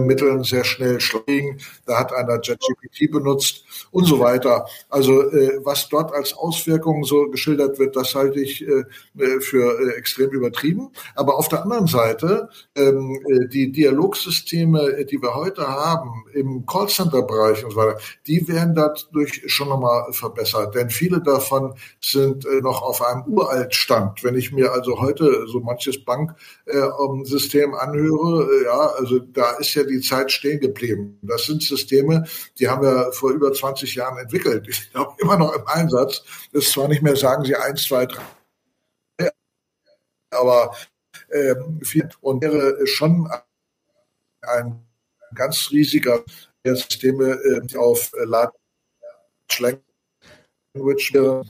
[0.07, 1.59] Mitteln sehr schnell schlagen.
[1.87, 4.67] Da hat einer JetGPT benutzt und so weiter.
[4.89, 8.85] Also äh, was dort als Auswirkungen so geschildert wird, das halte ich äh,
[9.19, 10.91] äh für äh, extrem übertrieben.
[11.15, 16.67] Aber auf der anderen Seite, ähm, äh, die Dialogsysteme, äh, die wir heute haben im
[16.67, 20.75] Callcenter-Bereich und so weiter, die werden dadurch schon nochmal verbessert.
[20.75, 24.23] Denn viele davon sind noch auf einem Uraltstand.
[24.25, 29.85] Wenn ich mir also heute so manches Banksystem äh, anhöre, ja, also da ist ja
[29.91, 31.19] die Zeit stehen geblieben.
[31.23, 32.25] Das sind Systeme,
[32.59, 34.67] die haben wir vor über 20 Jahren entwickelt.
[34.69, 36.23] Ich glaube immer noch im Einsatz.
[36.53, 38.23] Das ist zwar nicht mehr, sagen Sie, eins, zwei, drei,
[40.31, 40.75] aber
[41.29, 41.55] äh,
[42.21, 43.31] und wäre schon
[44.43, 44.87] ein
[45.35, 46.25] ganz riesiger
[46.65, 49.83] Systeme äh, auf äh, Language.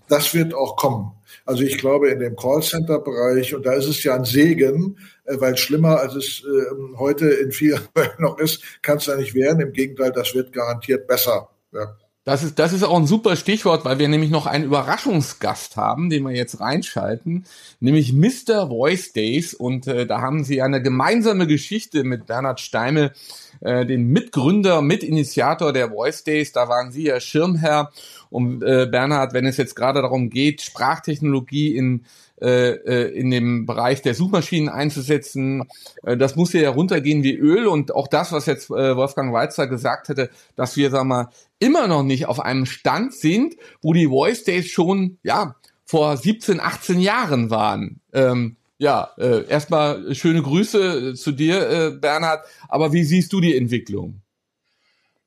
[0.09, 1.20] Das wird auch kommen.
[1.45, 5.57] Also ich glaube in dem Callcenter-Bereich, und da ist es ja ein Segen, äh, weil
[5.57, 7.81] schlimmer als es äh, heute in vielen
[8.19, 9.61] noch ist, kann es da nicht werden.
[9.61, 11.51] Im Gegenteil, das wird garantiert besser.
[11.73, 11.97] Ja.
[12.25, 16.11] Das ist, das ist auch ein super Stichwort, weil wir nämlich noch einen Überraschungsgast haben,
[16.11, 17.47] den wir jetzt reinschalten,
[17.81, 18.69] nämlich Mr.
[18.69, 19.55] Voice Days.
[19.55, 23.12] Und äh, da haben sie eine gemeinsame Geschichte mit Bernhard Steimel,
[23.61, 26.53] äh, den Mitgründer, Mitinitiator der Voice Days.
[26.53, 27.90] Da waren Sie ja Schirmherr.
[28.31, 32.05] Und äh, Bernhard, wenn es jetzt gerade darum geht, Sprachtechnologie in
[32.40, 35.68] äh, äh, in dem Bereich der Suchmaschinen einzusetzen.
[36.03, 39.66] Äh, das muss ja runtergehen wie Öl und auch das, was jetzt äh, Wolfgang Weizer
[39.66, 44.07] gesagt hätte, dass wir, sagen wir, immer noch nicht auf einem Stand sind, wo die
[44.07, 48.01] Voice Days schon, ja, vor 17, 18 Jahren waren.
[48.14, 52.47] Ähm, ja, äh, erstmal schöne Grüße zu dir, äh, Bernhard.
[52.66, 54.23] Aber wie siehst du die Entwicklung?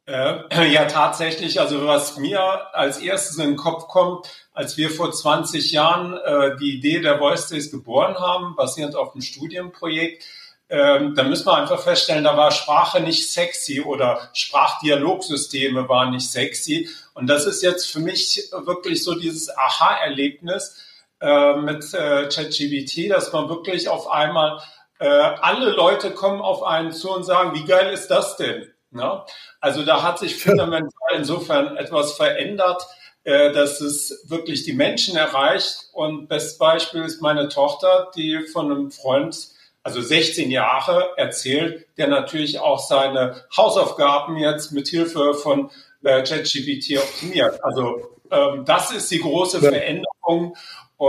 [0.05, 0.39] Äh,
[0.71, 1.61] ja, tatsächlich.
[1.61, 2.41] Also was mir
[2.75, 7.19] als erstes in den Kopf kommt, als wir vor 20 Jahren äh, die Idee der
[7.19, 10.23] Voice Days geboren haben, basierend auf einem Studienprojekt,
[10.69, 16.31] ähm, da müssen wir einfach feststellen, da war Sprache nicht sexy oder Sprachdialogsysteme waren nicht
[16.31, 16.89] sexy.
[17.13, 20.75] Und das ist jetzt für mich wirklich so dieses Aha-Erlebnis
[21.23, 24.59] äh, mit äh, ChatGBT, dass man wirklich auf einmal
[24.99, 28.67] äh, alle Leute kommen auf einen zu und sagen, wie geil ist das denn?
[28.91, 29.25] Ja?
[29.61, 32.85] Also da hat sich fundamental insofern etwas verändert,
[33.23, 35.89] äh, dass es wirklich die Menschen erreicht.
[35.93, 39.47] Und bestes Beispiel ist meine Tochter, die von einem Freund,
[39.81, 45.71] also 16 Jahre, erzählt, der natürlich auch seine Hausaufgaben jetzt mit Hilfe von
[46.03, 47.63] äh, ChatGPT optimiert.
[47.63, 49.69] Also ähm, das ist die große ja.
[49.69, 50.55] Veränderung.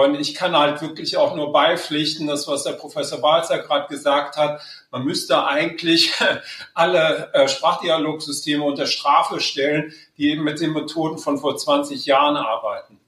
[0.03, 4.37] Und ich kann halt wirklich auch nur beipflichten, das, was der Professor Balzer gerade gesagt
[4.37, 4.61] hat.
[4.91, 6.13] Man müsste eigentlich
[6.75, 12.37] alle äh, Sprachdialogsysteme unter Strafe stellen, die eben mit den Methoden von vor 20 Jahren
[12.37, 12.99] arbeiten.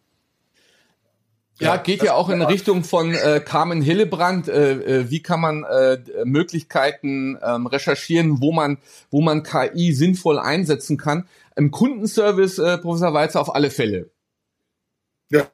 [1.59, 4.47] Ja, geht ja auch in Richtung von äh, Carmen Hillebrand.
[4.47, 8.79] Äh, äh, wie kann man äh, Möglichkeiten ähm, recherchieren, wo man,
[9.11, 11.27] wo man KI sinnvoll einsetzen kann?
[11.57, 14.11] Im Kundenservice, äh, Professor Walzer, auf alle Fälle.
[15.31, 15.49] Ja.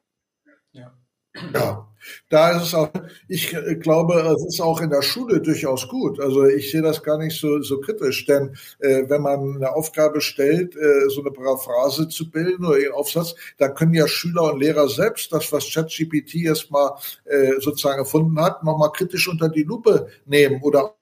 [1.55, 1.89] Ja.
[2.29, 2.91] Da ist es auch,
[3.29, 6.19] ich äh, glaube, es ist auch in der Schule durchaus gut.
[6.19, 10.21] Also ich sehe das gar nicht so, so kritisch, denn äh, wenn man eine Aufgabe
[10.21, 14.61] stellt, äh, so eine Paraphrase zu bilden oder einen Aufsatz, dann können ja Schüler und
[14.61, 16.91] Lehrer selbst das, was ChatGPT erstmal
[17.25, 20.95] äh, sozusagen erfunden hat, nochmal kritisch unter die Lupe nehmen oder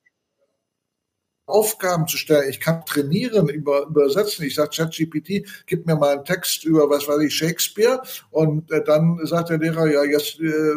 [1.50, 2.48] Aufgaben zu stellen.
[2.48, 4.44] Ich kann trainieren, über, übersetzen.
[4.44, 8.00] Ich sage ChatGPT, gib mir mal einen Text über, was weiß ich, Shakespeare.
[8.30, 10.72] Und äh, dann sagt der Lehrer, ja, jetzt äh,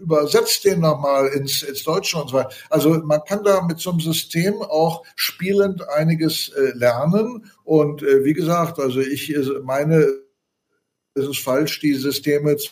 [0.00, 2.50] übersetzt den nochmal ins, ins Deutsche und so weiter.
[2.68, 7.50] Also man kann da mit so einem System auch spielend einiges äh, lernen.
[7.64, 10.06] Und äh, wie gesagt, also ich äh, meine
[11.14, 12.70] es ist falsch, die Systeme zu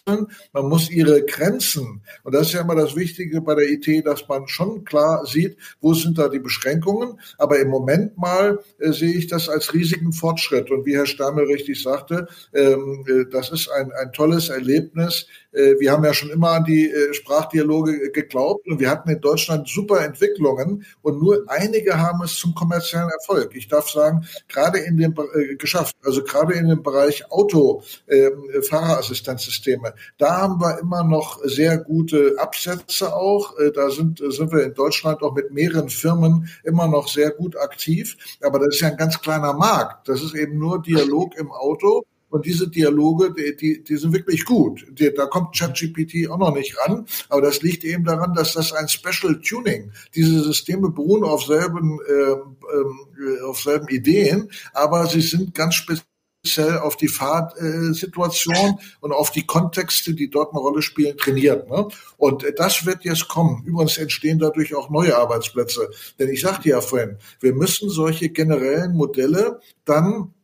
[0.52, 4.28] Man muss ihre Grenzen, und das ist ja immer das Wichtige bei der IT, dass
[4.28, 7.18] man schon klar sieht, wo sind da die Beschränkungen.
[7.36, 10.70] Aber im Moment mal äh, sehe ich das als riesigen Fortschritt.
[10.70, 15.26] Und wie Herr Stammel richtig sagte, ähm, äh, das ist ein, ein tolles Erlebnis.
[15.52, 19.20] Äh, wir haben ja schon immer an die äh, Sprachdialoge geglaubt und wir hatten in
[19.20, 23.54] Deutschland super Entwicklungen und nur einige haben es zum kommerziellen Erfolg.
[23.54, 28.30] Ich darf sagen, gerade in dem äh, geschafft, also gerade in dem Bereich Auto, äh,
[28.62, 29.94] Fahrerassistenzsysteme.
[30.18, 33.58] Da haben wir immer noch sehr gute Absätze auch.
[33.58, 37.56] Äh, da sind, sind wir in Deutschland auch mit mehreren Firmen immer noch sehr gut
[37.56, 38.16] aktiv.
[38.42, 40.08] Aber das ist ja ein ganz kleiner Markt.
[40.08, 42.04] Das ist eben nur Dialog im Auto.
[42.30, 44.86] Und diese Dialoge, die, die, die sind wirklich gut.
[44.90, 47.06] Die, da kommt ChatGPT auch noch nicht ran.
[47.28, 49.92] Aber das liegt eben daran, dass das ein Special Tuning.
[50.14, 56.78] Diese Systeme beruhen auf selben, äh, äh, auf selben Ideen, aber sie sind ganz speziell
[56.78, 61.68] auf die Fahrtsituation und auf die Kontexte, die dort eine Rolle spielen, trainiert.
[61.68, 61.88] Ne?
[62.16, 63.64] Und das wird jetzt kommen.
[63.64, 65.90] Übrigens entstehen dadurch auch neue Arbeitsplätze.
[66.18, 70.34] Denn ich sagte ja vorhin, wir müssen solche generellen Modelle dann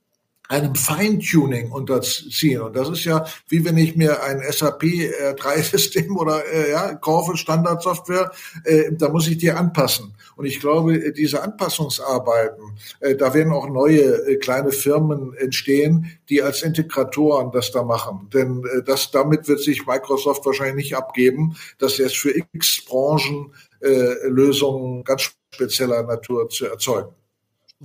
[0.49, 2.61] einem Feintuning unterziehen.
[2.61, 7.37] Und das ist ja, wie wenn ich mir ein SAP R3-System oder äh, ja, kaufe,
[7.37, 8.31] Standardsoftware,
[8.65, 10.15] äh, da muss ich die anpassen.
[10.37, 16.43] Und ich glaube, diese Anpassungsarbeiten, äh, da werden auch neue äh, kleine Firmen entstehen, die
[16.43, 18.29] als Integratoren das da machen.
[18.33, 23.55] Denn äh, das, damit wird sich Microsoft wahrscheinlich nicht abgeben, das jetzt für X Branchen
[23.81, 27.15] äh, Lösungen ganz spezieller Natur zu erzeugen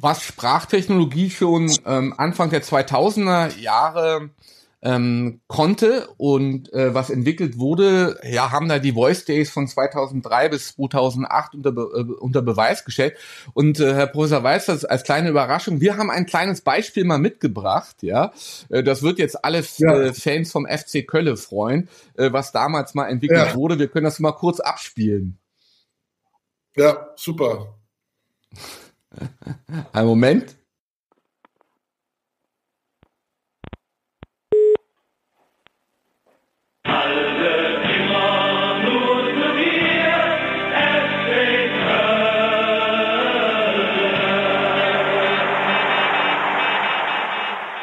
[0.02, 4.32] was Sprachtechnologie schon ähm, Anfang der 2000er Jahre
[4.82, 10.50] ähm, konnte und äh, was entwickelt wurde, ja, haben da die Voice Days von 2003
[10.50, 13.18] bis 2008 unter, Be äh, unter Beweis gestellt.
[13.54, 17.20] Und äh, Herr Professor Weiß, das als kleine Überraschung, wir haben ein kleines Beispiel mal
[17.20, 18.32] mitgebracht, ja.
[18.70, 20.00] Äh, das wird jetzt alle ja.
[20.00, 23.56] äh, Fans vom FC Kölle freuen, äh, was damals mal entwickelt ja.
[23.56, 23.80] wurde.
[23.80, 25.38] Wir können das mal kurz abspielen.
[26.78, 27.76] Ja, super.
[29.94, 30.56] Ein Moment.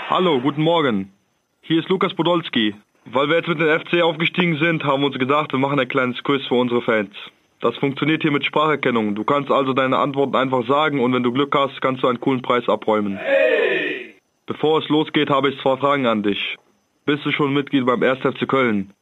[0.09, 1.13] Hallo, guten Morgen.
[1.61, 2.75] Hier ist Lukas Podolski.
[3.05, 5.89] Weil wir jetzt mit dem FC aufgestiegen sind, haben wir uns gedacht, wir machen ein
[5.89, 7.15] kleines Quiz für unsere Fans.
[7.61, 9.15] Das funktioniert hier mit Spracherkennung.
[9.15, 12.21] Du kannst also deine Antworten einfach sagen und wenn du Glück hast, kannst du einen
[12.21, 13.17] coolen Preis abräumen.
[13.17, 14.17] Hey!
[14.47, 16.57] Bevor es losgeht, habe ich zwei Fragen an dich.
[17.05, 18.21] Bist du schon Mitglied beim 1.
[18.21, 18.93] FC Köln?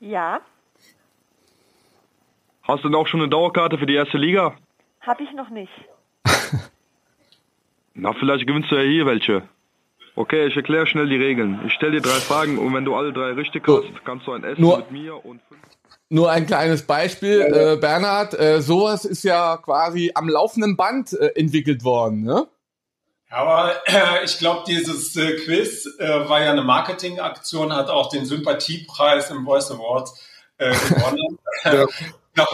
[0.00, 0.40] Ja.
[2.62, 4.54] Hast du denn auch schon eine Dauerkarte für die erste Liga?
[5.00, 5.72] Hab ich noch nicht.
[7.94, 9.42] Na, vielleicht gewinnst du ja hier welche.
[10.14, 11.60] Okay, ich erkläre schnell die Regeln.
[11.66, 14.44] Ich stelle dir drei Fragen und wenn du alle drei richtig hast, kannst du ein
[14.44, 15.62] Essen Nur mit mir und fünf
[16.12, 21.28] nur ein kleines Beispiel, äh, Bernhard, äh, sowas ist ja quasi am laufenden Band äh,
[21.34, 22.46] entwickelt worden, ne?
[23.30, 28.26] Aber äh, ich glaube, dieses äh, Quiz äh, war ja eine Marketingaktion, hat auch den
[28.26, 30.20] Sympathiepreis im Voice Awards
[30.58, 31.38] äh, gewonnen.
[32.36, 32.46] ja.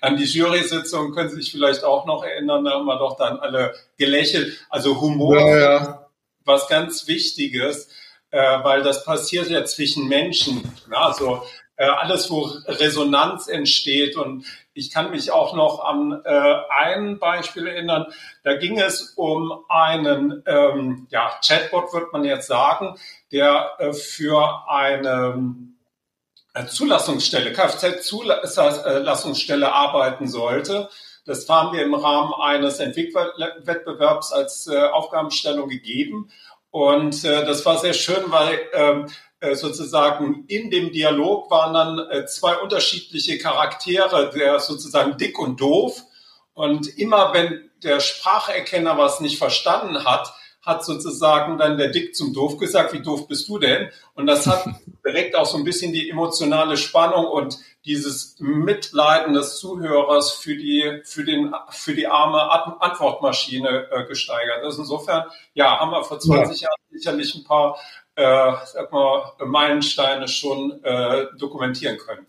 [0.00, 3.38] An die Jury-Sitzung können Sie sich vielleicht auch noch erinnern, da haben wir doch dann
[3.38, 4.58] alle gelächelt.
[4.70, 6.06] Also Humor, ja, ja.
[6.46, 7.90] was ganz Wichtiges,
[8.30, 10.72] äh, weil das passiert ja zwischen Menschen.
[10.90, 11.42] Also
[11.76, 14.16] äh, alles, wo Resonanz entsteht.
[14.16, 18.06] Und ich kann mich auch noch an äh, ein Beispiel erinnern.
[18.42, 22.96] Da ging es um einen ähm, ja, Chatbot, wird man jetzt sagen,
[23.32, 25.54] der äh, für eine
[26.54, 30.88] äh, Zulassungsstelle, Kfz-Zulassungsstelle arbeiten sollte.
[31.26, 36.30] Das haben wir im Rahmen eines Entwickelwettbewerbs als äh, Aufgabenstellung gegeben.
[36.70, 39.06] Und äh, das war sehr schön, weil äh,
[39.52, 46.02] sozusagen in dem Dialog waren dann äh, zwei unterschiedliche Charaktere, der sozusagen dick und doof.
[46.54, 50.32] Und immer wenn der Spracherkenner was nicht verstanden hat,
[50.64, 53.90] hat sozusagen dann der Dick zum Doof gesagt, wie doof bist du denn?
[54.14, 54.64] Und das hat
[55.06, 61.02] direkt auch so ein bisschen die emotionale Spannung und dieses Mitleiden des Zuhörers für die,
[61.04, 64.62] für den, für die arme Antwortmaschine äh, gesteigert.
[64.62, 66.68] Also insofern, ja, haben wir vor 20 ja.
[66.68, 67.78] Jahren sicherlich ein paar,
[68.16, 72.26] äh, sag mal, Meilensteine schon äh, dokumentieren können.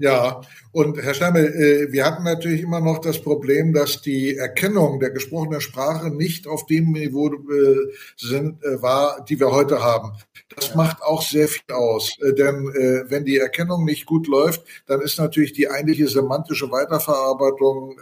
[0.00, 0.40] Ja,
[0.72, 5.10] und Herr Stammel, äh, wir hatten natürlich immer noch das Problem, dass die Erkennung der
[5.10, 10.12] gesprochenen Sprache nicht auf dem Niveau äh, sind, äh, war, die wir heute haben.
[10.56, 12.64] Das macht auch sehr viel aus, denn
[13.08, 17.96] wenn die Erkennung nicht gut läuft, dann ist natürlich die eigentliche semantische Weiterverarbeitung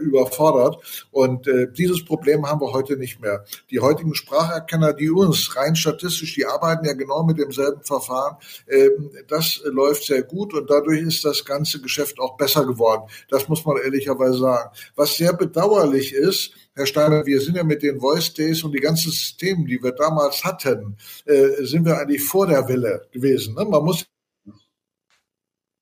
[0.00, 0.76] überfordert.
[1.10, 3.44] Und dieses Problem haben wir heute nicht mehr.
[3.70, 8.36] Die heutigen Spracherkenner, die uns rein statistisch, die arbeiten ja genau mit demselben Verfahren.
[8.68, 13.08] Ähm, das läuft sehr gut und dadurch ist das das ganze Geschäft auch besser geworden.
[13.28, 14.70] Das muss man ehrlicherweise sagen.
[14.96, 18.80] Was sehr bedauerlich ist, Herr Steiner, wir sind ja mit den Voice Days und die
[18.80, 23.54] ganzen Systeme, die wir damals hatten, äh, sind wir eigentlich vor der Welle gewesen.
[23.54, 23.64] Ne?
[23.64, 24.06] Man muss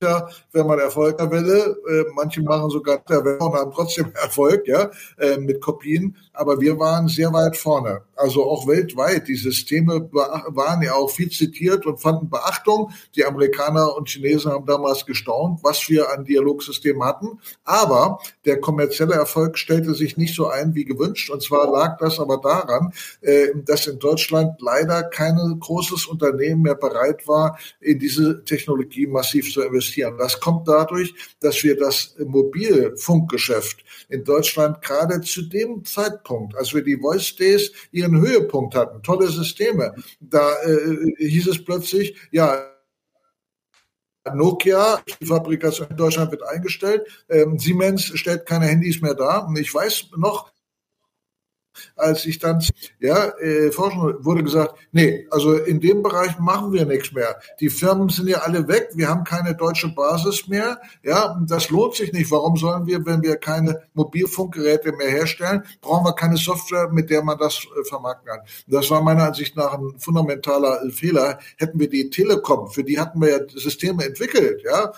[0.02, 1.76] ja, wenn man Erfolg will.
[1.88, 6.16] Äh, manche machen sogar der und haben trotzdem Erfolg, ja, äh, mit Kopien.
[6.36, 8.02] Aber wir waren sehr weit vorne.
[8.14, 9.28] Also auch weltweit.
[9.28, 12.90] Die Systeme waren ja auch viel zitiert und fanden Beachtung.
[13.14, 17.40] Die Amerikaner und Chinesen haben damals gestaunt, was wir an Dialogsystemen hatten.
[17.64, 21.30] Aber der kommerzielle Erfolg stellte sich nicht so ein wie gewünscht.
[21.30, 26.74] Und zwar lag das aber daran, äh, dass in Deutschland leider kein großes Unternehmen mehr
[26.74, 30.16] bereit war, in diese Technologie massiv zu investieren investieren.
[30.18, 36.25] Das kommt dadurch, dass wir das Mobilfunkgeschäft in Deutschland gerade zu dem Zeitpunkt,
[36.56, 42.16] als wir die Voice Days ihren Höhepunkt hatten, tolle Systeme, da äh, hieß es plötzlich,
[42.30, 42.72] ja,
[44.34, 47.06] Nokia, die Fabrikation in Deutschland wird eingestellt.
[47.28, 49.46] Ähm, Siemens stellt keine Handys mehr dar.
[49.46, 50.52] Und ich weiß noch,
[51.96, 52.62] als ich dann
[53.00, 57.40] ja äh, forschen wurde gesagt, nee, also in dem Bereich machen wir nichts mehr.
[57.60, 60.80] Die Firmen sind ja alle weg, wir haben keine deutsche Basis mehr.
[61.02, 62.30] Ja, das lohnt sich nicht.
[62.30, 67.22] Warum sollen wir, wenn wir keine Mobilfunkgeräte mehr herstellen, brauchen wir keine Software, mit der
[67.22, 68.40] man das äh, vermarkten kann.
[68.66, 71.38] Das war meiner Ansicht nach ein fundamentaler äh, Fehler.
[71.56, 74.92] Hätten wir die Telekom, für die hatten wir ja Systeme entwickelt, ja,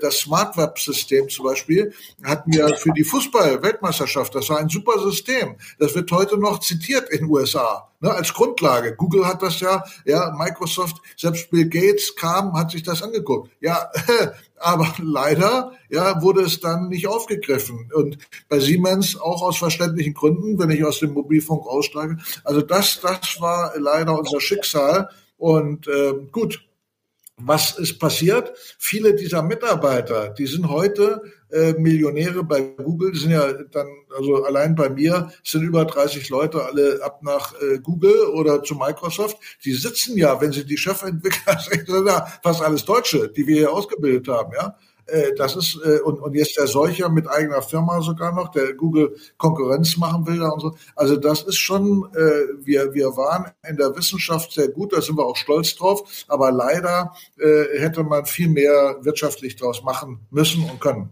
[0.00, 4.34] das Smart Web System zum Beispiel hatten wir für die Fußball-Weltmeisterschaft.
[4.34, 5.56] Das war ein super System.
[5.78, 8.94] Das wird heute heute noch zitiert in den USA ne, als Grundlage.
[8.94, 13.50] Google hat das ja, ja, Microsoft, selbst Bill Gates kam, hat sich das angeguckt.
[13.60, 13.90] Ja,
[14.56, 17.90] aber leider ja, wurde es dann nicht aufgegriffen.
[17.92, 18.18] Und
[18.48, 22.18] bei Siemens auch aus verständlichen Gründen, wenn ich aus dem Mobilfunk aussteige.
[22.44, 25.08] Also das, das war leider unser Schicksal.
[25.36, 26.64] Und äh, gut,
[27.36, 28.52] was ist passiert?
[28.78, 31.22] Viele dieser Mitarbeiter, die sind heute
[31.52, 33.86] äh, Millionäre bei Google, sind ja dann,
[34.16, 38.74] also allein bei mir sind über 30 Leute alle ab nach äh, Google oder zu
[38.74, 39.36] Microsoft.
[39.64, 41.88] Die sitzen ja, wenn sie die Chefentwickler sind,
[42.42, 44.76] fast alles Deutsche, die wir hier ausgebildet haben, ja.
[45.06, 48.74] Äh, das ist, äh, und, und jetzt der Solcher mit eigener Firma sogar noch, der
[48.74, 50.74] Google Konkurrenz machen will da und so.
[50.94, 55.18] Also das ist schon, äh, wir, wir waren in der Wissenschaft sehr gut, da sind
[55.18, 60.68] wir auch stolz drauf, aber leider äh, hätte man viel mehr wirtschaftlich draus machen müssen
[60.70, 61.10] und können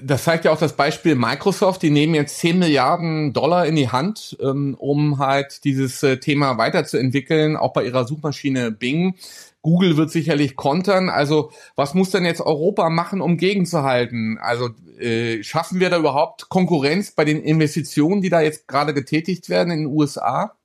[0.00, 1.82] das zeigt ja auch das Beispiel Microsoft.
[1.82, 6.58] Die nehmen jetzt 10 Milliarden Dollar in die Hand, ähm, um halt dieses äh, Thema
[6.58, 9.16] weiterzuentwickeln, auch bei ihrer Suchmaschine Bing.
[9.62, 11.08] Google wird sicherlich kontern.
[11.08, 14.38] Also was muss denn jetzt Europa machen, um gegenzuhalten?
[14.40, 19.48] Also äh, schaffen wir da überhaupt Konkurrenz bei den Investitionen, die da jetzt gerade getätigt
[19.48, 20.56] werden in den USA?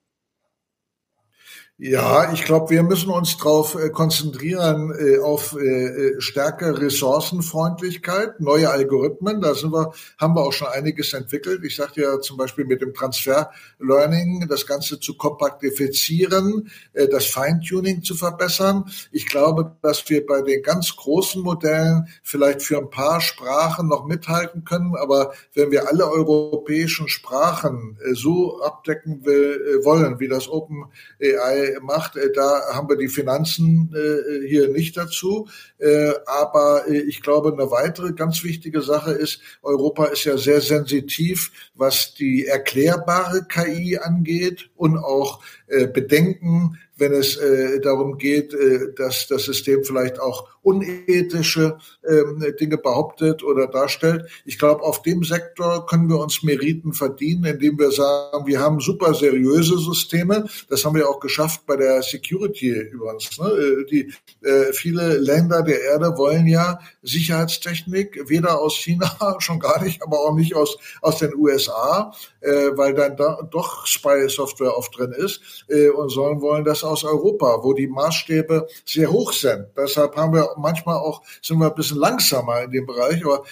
[1.80, 8.72] Ja, ich glaube, wir müssen uns darauf äh, konzentrieren, äh, auf äh, stärkere Ressourcenfreundlichkeit, neue
[8.72, 9.42] Algorithmen.
[9.42, 11.64] Da sind wir, haben wir auch schon einiges entwickelt.
[11.64, 16.72] Ich sagte ja zum Beispiel mit dem Transfer Learning, das Ganze zu kompaktifizieren,
[17.12, 18.86] das Feintuning zu verbessern.
[19.12, 24.08] Ich glaube, dass wir bei den ganz großen Modellen vielleicht für ein paar Sprachen noch
[24.08, 24.96] mithalten können.
[24.96, 30.86] Aber wenn wir alle europäischen Sprachen so abdecken will, wollen, wie das Open
[31.22, 32.16] AI macht.
[32.16, 35.48] Äh, da haben wir die Finanzen äh, hier nicht dazu.
[35.78, 40.62] Äh, aber äh, ich glaube, eine weitere ganz wichtige Sache ist, Europa ist ja sehr
[40.62, 48.54] sensitiv, was die erklärbare KI angeht und auch äh, Bedenken wenn es äh, darum geht,
[48.54, 54.26] äh, dass das System vielleicht auch unethische ähm, Dinge behauptet oder darstellt.
[54.44, 58.82] Ich glaube, auf dem Sektor können wir uns Meriten verdienen, indem wir sagen, wir haben
[58.82, 60.46] super seriöse Systeme.
[60.70, 63.38] Das haben wir auch geschafft bei der Security übrigens.
[63.40, 63.48] Ne?
[63.48, 64.14] Äh, die,
[64.46, 70.20] äh, viele Länder der Erde wollen ja Sicherheitstechnik, weder aus China, schon gar nicht, aber
[70.20, 72.12] auch nicht aus, aus den USA,
[72.42, 77.06] äh, weil dann da doch Spy-Software oft drin ist äh, und sollen wollen das aus
[77.06, 79.68] Europa, wo die Maßstäbe sehr hoch sind.
[79.78, 83.44] Deshalb haben wir manchmal auch, sind wir ein bisschen langsamer in dem Bereich, aber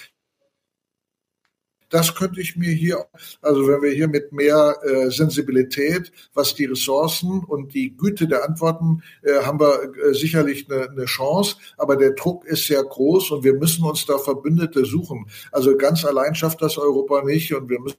[1.90, 3.06] das könnte ich mir hier,
[3.42, 8.44] also wenn wir hier mit mehr äh, Sensibilität, was die Ressourcen und die Güte der
[8.44, 11.58] Antworten, äh, haben wir äh, sicherlich eine, eine Chance.
[11.78, 15.28] Aber der Druck ist sehr groß und wir müssen uns da Verbündete suchen.
[15.52, 17.98] Also ganz allein schafft das Europa nicht und wir müssen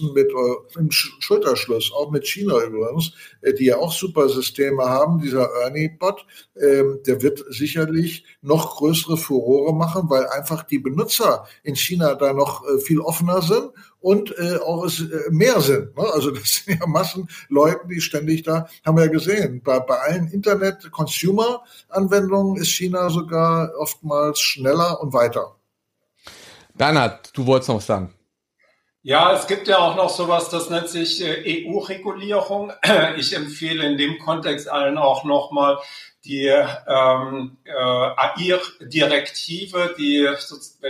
[0.00, 3.12] mit äh, im Schulterschluss, auch mit China übrigens,
[3.42, 6.24] äh, die ja auch super Systeme haben, dieser Ernie-Bot,
[6.60, 12.32] ähm, der wird sicherlich noch größere Furore machen, weil einfach die Benutzer in China da
[12.32, 13.70] noch äh, viel offener sind
[14.02, 15.96] und äh, auch es äh, mehr sind.
[15.96, 16.04] Ne?
[16.12, 19.60] Also das sind ja Massen Leuten, die ständig da, haben wir ja gesehen.
[19.62, 25.56] Bei, bei allen Internet-Consumer-Anwendungen ist China sogar oftmals schneller und weiter.
[26.74, 28.12] Bernhard, du wolltest noch was sagen.
[29.04, 32.72] Ja, es gibt ja auch noch sowas, das nennt sich äh, EU-Regulierung.
[33.16, 35.78] Ich empfehle in dem Kontext allen auch nochmal
[36.24, 40.28] die ähm, äh, AIR-Direktive, die,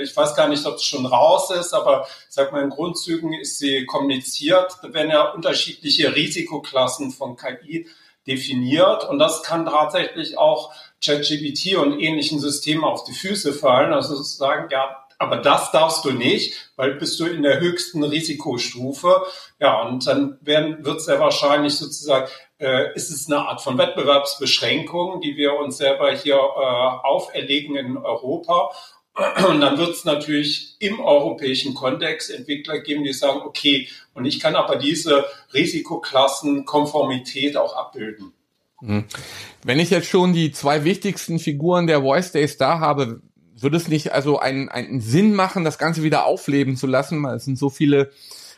[0.02, 3.58] ich weiß gar nicht, ob es schon raus ist, aber sag mal, in Grundzügen ist
[3.58, 7.88] sie kommuniziert, wenn er unterschiedliche Risikoklassen von KI
[8.26, 9.08] definiert.
[9.08, 13.94] Und das kann tatsächlich auch ChatGPT und ähnlichen Systemen auf die Füße fallen.
[13.94, 19.22] Also sozusagen, ja, aber das darfst du nicht, weil bist du in der höchsten Risikostufe.
[19.60, 22.26] Ja, und dann werden, wird sehr wahrscheinlich sozusagen,
[22.58, 27.96] äh, ist es eine Art von Wettbewerbsbeschränkung, die wir uns selber hier äh, auferlegen in
[27.96, 28.72] Europa.
[29.46, 34.40] Und dann wird es natürlich im europäischen Kontext Entwickler geben, die sagen, okay, und ich
[34.40, 38.32] kann aber diese Risikoklassenkonformität auch abbilden.
[38.80, 39.04] Mhm.
[39.62, 43.22] Wenn ich jetzt schon die zwei wichtigsten Figuren der Voice Days da habe,
[43.62, 47.22] würde es nicht also einen, einen Sinn machen, das Ganze wieder aufleben zu lassen?
[47.22, 48.10] Weil es sind so viele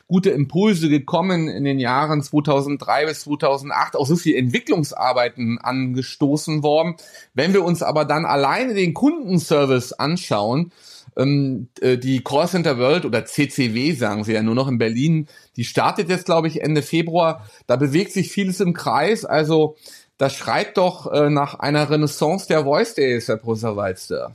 [0.06, 6.96] gute Impulse gekommen in den Jahren 2003 bis 2008, auch so viele Entwicklungsarbeiten angestoßen worden.
[7.32, 10.72] Wenn wir uns aber dann alleine den Kundenservice anschauen,
[11.16, 15.64] ähm, äh, die Callcenter World oder CCW sagen sie ja nur noch in Berlin, die
[15.64, 17.48] startet jetzt glaube ich Ende Februar.
[17.66, 19.24] Da bewegt sich vieles im Kreis.
[19.24, 19.76] Also
[20.18, 24.34] das schreit doch äh, nach einer Renaissance der Voice Days, Herr Professor Walster.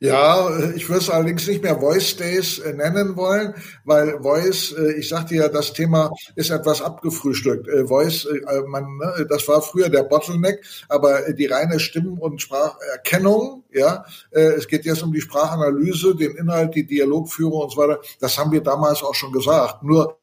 [0.00, 4.92] Ja, ich würde es allerdings nicht mehr Voice Days äh, nennen wollen, weil Voice, äh,
[4.98, 7.66] ich sagte ja, das Thema ist etwas abgefrühstückt.
[7.68, 8.28] Äh, Voice,
[8.66, 14.68] man, ne, das war früher der Bottleneck, aber die reine Stimmen- und Spracherkennung, ja, es
[14.68, 18.00] geht jetzt um die Sprachanalyse, den Inhalt, die Dialogführung und so weiter.
[18.20, 19.82] Das haben wir damals auch schon gesagt.
[19.82, 20.18] Nur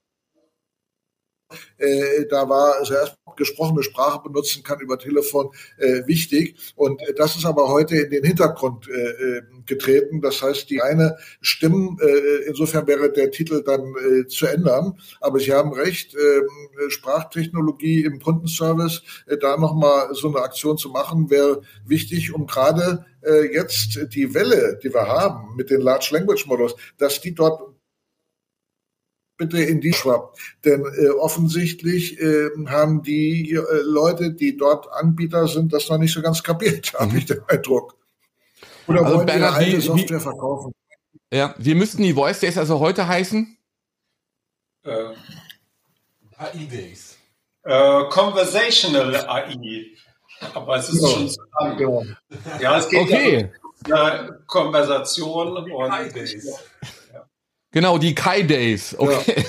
[1.77, 6.55] äh, da war also erst gesprochene Sprache benutzen kann über Telefon äh, wichtig.
[6.75, 10.21] Und äh, das ist aber heute in den Hintergrund äh, äh getreten.
[10.21, 14.99] Das heißt, die reine Stimmen, äh, insofern wäre der Titel dann äh, zu ändern.
[15.21, 16.41] Aber Sie haben recht, äh,
[16.89, 23.05] Sprachtechnologie im Kundenservice, äh, da nochmal so eine Aktion zu machen, wäre wichtig, um gerade
[23.21, 27.72] äh, jetzt die Welle, die wir haben mit den Large Language Models, dass die dort
[29.47, 30.39] bitte in die schwappt.
[30.63, 36.13] Denn äh, offensichtlich äh, haben die äh, Leute, die dort Anbieter sind, das noch nicht
[36.13, 37.17] so ganz kapiert, habe mhm.
[37.17, 37.97] ich den Eindruck.
[38.87, 40.73] Oder also wollen Bernhard, die alte Software wie, verkaufen?
[41.31, 43.57] Ja, wie müssten die Voice Days also heute heißen?
[44.83, 44.91] Äh,
[46.37, 47.17] AI Days.
[47.63, 49.85] Äh, conversational AI.
[50.53, 52.17] Aber es ist ja, schon zu lang.
[52.59, 53.49] Ja, es geht okay.
[53.87, 55.93] ja um Konversation und.
[57.73, 58.95] Genau, die Kai Days.
[58.97, 59.43] Okay.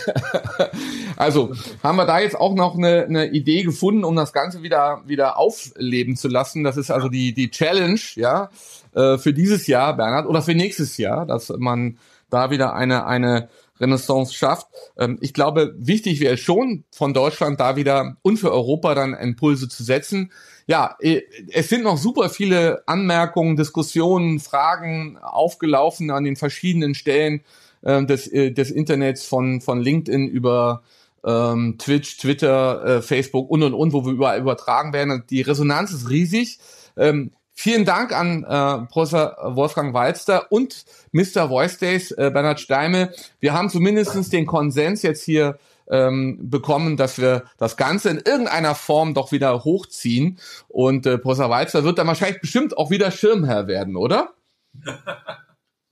[0.59, 0.71] Ja.
[1.17, 1.53] also
[1.83, 5.39] haben wir da jetzt auch noch eine, eine Idee gefunden, um das Ganze wieder wieder
[5.39, 6.65] aufleben zu lassen.
[6.65, 8.49] Das ist also die die Challenge, ja,
[8.95, 11.99] äh, für dieses Jahr, Bernhard, oder für nächstes Jahr, dass man
[12.31, 14.69] da wieder eine eine Renaissance schafft.
[14.97, 19.69] Ähm, ich glaube, wichtig wäre schon von Deutschland da wieder und für Europa dann Impulse
[19.69, 20.33] zu setzen.
[20.67, 21.21] Ja, äh,
[21.53, 27.43] es sind noch super viele Anmerkungen, Diskussionen, Fragen aufgelaufen an den verschiedenen Stellen
[27.85, 30.83] äh, des, äh, des Internets von, von LinkedIn über
[31.25, 35.25] ähm, Twitch, Twitter, äh, Facebook und und und, wo wir überall übertragen werden.
[35.31, 36.59] Die Resonanz ist riesig.
[36.97, 41.49] Ähm, vielen Dank an äh, Professor Wolfgang Walster und Mr.
[41.49, 43.11] Voice Days, äh, Bernhard Steime.
[43.41, 45.59] Wir haben zumindestens den Konsens jetzt hier
[45.91, 50.39] ähm, bekommen, dass wir das Ganze in irgendeiner Form doch wieder hochziehen.
[50.69, 54.31] Und äh, Professor Walzer wird dann wahrscheinlich bestimmt auch wieder Schirmherr werden, oder?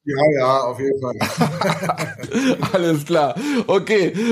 [0.05, 1.15] Ja, ja, auf jeden Fall.
[2.73, 3.35] Alles klar.
[3.67, 4.13] Okay.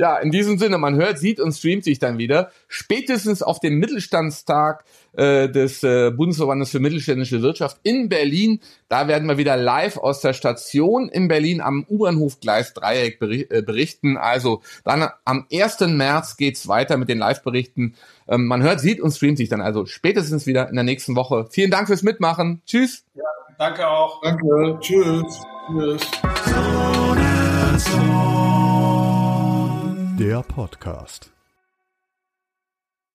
[0.00, 2.52] Ja, in diesem Sinne, man hört, sieht und streamt sich dann wieder.
[2.68, 4.84] Spätestens auf dem Mittelstandstag
[5.14, 8.60] äh, des äh, Bundesverbandes für mittelständische Wirtschaft in Berlin.
[8.88, 13.60] Da werden wir wieder live aus der Station in Berlin am U-Bahnhof Gleis Dreieck äh,
[13.60, 14.16] berichten.
[14.16, 15.80] Also dann am 1.
[15.80, 17.96] März geht's weiter mit den Live-Berichten.
[18.28, 21.48] Ähm, man hört, sieht und streamt sich dann also spätestens wieder in der nächsten Woche.
[21.50, 22.62] Vielen Dank fürs Mitmachen.
[22.66, 23.02] Tschüss.
[23.16, 23.24] Ja.
[23.58, 24.20] Danke auch.
[24.22, 24.78] Danke.
[24.80, 25.40] Tschüss.
[25.66, 26.00] Tschüss.
[30.18, 31.32] Der Podcast.